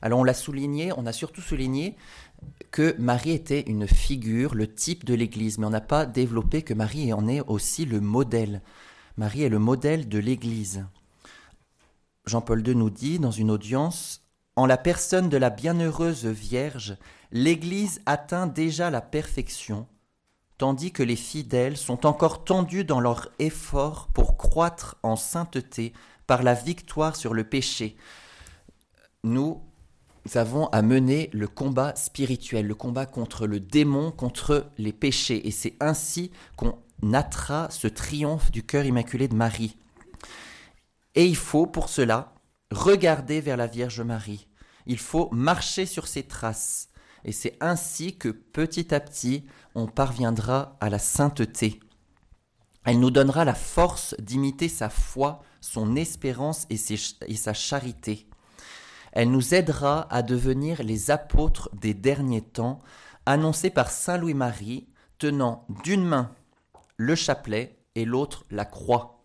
Alors 0.00 0.20
on 0.20 0.24
l'a 0.24 0.34
souligné, 0.34 0.92
on 0.96 1.06
a 1.06 1.12
surtout 1.12 1.42
souligné 1.42 1.96
que 2.70 2.94
Marie 2.98 3.32
était 3.32 3.62
une 3.62 3.86
figure, 3.86 4.54
le 4.54 4.72
type 4.72 5.04
de 5.04 5.14
l'Église, 5.14 5.58
mais 5.58 5.66
on 5.66 5.70
n'a 5.70 5.80
pas 5.80 6.06
développé 6.06 6.62
que 6.62 6.74
Marie 6.74 7.12
en 7.12 7.26
est 7.28 7.40
aussi 7.40 7.84
le 7.84 8.00
modèle. 8.00 8.62
Marie 9.16 9.42
est 9.42 9.48
le 9.48 9.58
modèle 9.58 10.08
de 10.08 10.18
l'Église. 10.18 10.84
Jean-Paul 12.26 12.66
II 12.66 12.74
nous 12.74 12.90
dit 12.90 13.18
dans 13.18 13.30
une 13.30 13.50
audience, 13.50 14.22
En 14.54 14.66
la 14.66 14.76
personne 14.76 15.28
de 15.28 15.36
la 15.36 15.50
bienheureuse 15.50 16.26
Vierge, 16.26 16.96
l'Église 17.32 18.00
atteint 18.06 18.46
déjà 18.46 18.90
la 18.90 19.00
perfection, 19.00 19.86
tandis 20.58 20.92
que 20.92 21.02
les 21.02 21.16
fidèles 21.16 21.76
sont 21.76 22.06
encore 22.06 22.44
tendus 22.44 22.84
dans 22.84 23.00
leur 23.00 23.30
effort 23.38 24.08
pour 24.12 24.36
croître 24.36 24.96
en 25.02 25.16
sainteté 25.16 25.92
par 26.26 26.42
la 26.42 26.54
victoire 26.54 27.16
sur 27.16 27.32
le 27.32 27.44
péché. 27.44 27.96
Nous, 29.24 29.62
avons 30.36 30.66
à 30.68 30.82
mener 30.82 31.30
le 31.32 31.48
combat 31.48 31.94
spirituel, 31.96 32.66
le 32.66 32.74
combat 32.74 33.06
contre 33.06 33.46
le 33.46 33.60
démon, 33.60 34.10
contre 34.10 34.70
les 34.76 34.92
péchés. 34.92 35.46
Et 35.46 35.50
c'est 35.50 35.76
ainsi 35.80 36.30
qu'on 36.56 36.78
naîtra 37.02 37.68
ce 37.70 37.86
triomphe 37.88 38.50
du 38.50 38.62
cœur 38.62 38.84
immaculé 38.84 39.28
de 39.28 39.34
Marie. 39.34 39.76
Et 41.14 41.26
il 41.26 41.36
faut 41.36 41.66
pour 41.66 41.88
cela 41.88 42.34
regarder 42.70 43.40
vers 43.40 43.56
la 43.56 43.66
Vierge 43.66 44.00
Marie. 44.00 44.48
Il 44.86 44.98
faut 44.98 45.28
marcher 45.32 45.86
sur 45.86 46.06
ses 46.06 46.24
traces. 46.24 46.88
Et 47.24 47.32
c'est 47.32 47.56
ainsi 47.60 48.16
que 48.16 48.28
petit 48.28 48.94
à 48.94 49.00
petit, 49.00 49.44
on 49.74 49.86
parviendra 49.86 50.76
à 50.80 50.88
la 50.90 50.98
sainteté. 50.98 51.80
Elle 52.84 53.00
nous 53.00 53.10
donnera 53.10 53.44
la 53.44 53.54
force 53.54 54.14
d'imiter 54.18 54.68
sa 54.68 54.88
foi, 54.88 55.42
son 55.60 55.96
espérance 55.96 56.66
et 56.70 56.76
sa 57.36 57.54
charité. 57.54 58.27
Elle 59.18 59.32
nous 59.32 59.52
aidera 59.52 60.06
à 60.14 60.22
devenir 60.22 60.84
les 60.84 61.10
apôtres 61.10 61.68
des 61.74 61.92
derniers 61.92 62.40
temps, 62.40 62.78
annoncés 63.26 63.68
par 63.68 63.90
Saint 63.90 64.16
Louis-Marie, 64.16 64.86
tenant 65.18 65.66
d'une 65.82 66.04
main 66.04 66.30
le 66.96 67.16
chapelet 67.16 67.80
et 67.96 68.04
l'autre 68.04 68.44
la 68.52 68.64
croix. 68.64 69.20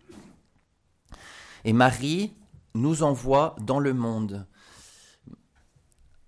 Et 1.63 1.73
Marie 1.73 2.33
nous 2.73 3.03
envoie 3.03 3.55
dans 3.61 3.79
le 3.79 3.93
monde 3.93 4.47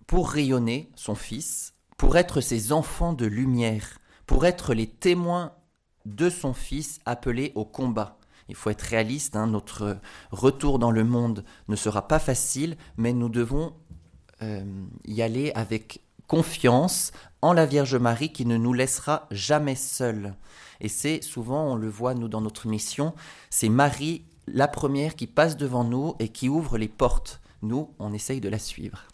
pour 0.05 0.30
rayonner 0.30 0.91
son 0.95 1.16
Fils, 1.16 1.74
pour 1.97 2.18
être 2.18 2.41
ses 2.41 2.72
enfants 2.72 3.13
de 3.13 3.26
lumière, 3.26 3.97
pour 4.28 4.45
être 4.45 4.76
les 4.76 4.88
témoins 4.88 5.55
de 6.05 6.30
son 6.30 6.53
Fils 6.53 6.99
appelé 7.07 7.51
au 7.55 7.66
combat. 7.66 8.20
Il 8.48 8.56
faut 8.56 8.70
être 8.70 8.82
réaliste, 8.82 9.36
hein, 9.36 9.48
notre 9.48 9.98
retour 10.32 10.80
dans 10.80 10.91
le 10.91 11.04
monde 11.04 11.43
ne 11.68 11.76
sera 11.76 12.08
pas 12.08 12.20
facile, 12.20 12.78
mais 12.98 13.14
nous 13.14 13.30
devons 13.30 13.74
euh, 14.41 14.64
y 15.06 15.22
aller 15.22 15.52
avec 15.56 16.02
confiance 16.28 17.12
en 17.41 17.54
la 17.54 17.66
Vierge 17.66 17.96
Marie 17.96 18.32
qui 18.32 18.46
ne 18.46 18.58
nous 18.58 18.74
laissera 18.74 19.28
jamais 19.32 19.76
seuls. 19.76 20.36
Et 20.80 20.89
c'est 20.89 21.22
souvent, 21.24 21.72
on 21.72 21.76
le 21.76 21.89
voit 21.89 22.14
nous 22.14 22.28
dans 22.28 22.41
notre 22.41 22.68
mission, 22.68 23.14
c'est 23.50 23.70
Marie 23.70 24.26
la 24.48 24.68
première 24.68 25.16
qui 25.16 25.28
passe 25.28 25.58
devant 25.58 25.84
nous 25.84 26.16
et 26.20 26.30
qui 26.30 26.50
ouvre 26.50 26.78
les 26.78 26.88
portes. 26.88 27.41
Nous, 27.62 27.89
on 28.00 28.14
essaye 28.14 28.41
de 28.41 28.50
la 28.50 28.60
suivre. 28.60 29.06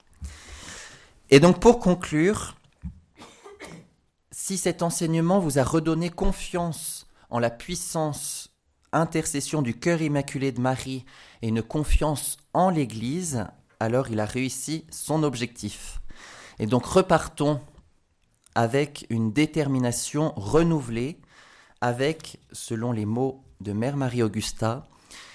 Et 1.29 1.39
donc 1.39 1.59
pour 1.59 1.79
conclure, 1.79 2.57
si 4.31 4.57
cet 4.57 4.81
enseignement 4.81 5.39
vous 5.39 5.59
a 5.59 5.63
redonné 5.63 6.09
confiance 6.09 7.07
en 7.29 7.39
la 7.39 7.49
puissance 7.49 8.40
intercession 8.93 9.61
du 9.61 9.77
cœur 9.77 10.01
immaculé 10.01 10.51
de 10.51 10.61
Marie 10.61 11.05
et 11.41 11.47
une 11.47 11.61
confiance 11.61 12.37
en 12.53 12.69
l'Église, 12.69 13.45
alors 13.79 14.09
il 14.09 14.19
a 14.19 14.25
réussi 14.25 14.85
son 14.91 15.23
objectif. 15.23 16.01
Et 16.59 16.65
donc 16.65 16.85
repartons 16.85 17.61
avec 18.55 19.05
une 19.09 19.31
détermination 19.31 20.33
renouvelée, 20.35 21.19
avec, 21.79 22.39
selon 22.51 22.91
les 22.91 23.05
mots 23.05 23.43
de 23.61 23.73
Mère 23.73 23.97
Marie-Augusta, 23.97 24.87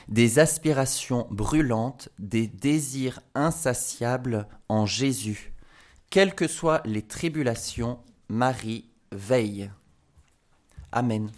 des 0.08 0.38
aspirations 0.38 1.26
brûlantes, 1.30 2.08
des 2.18 2.46
désirs 2.46 3.20
insatiables 3.34 4.46
en 4.68 4.86
Jésus. 4.86 5.52
Quelles 6.10 6.34
que 6.34 6.46
soient 6.46 6.82
les 6.84 7.02
tribulations, 7.02 7.98
Marie 8.28 8.88
veille. 9.10 9.70
Amen. 10.92 11.30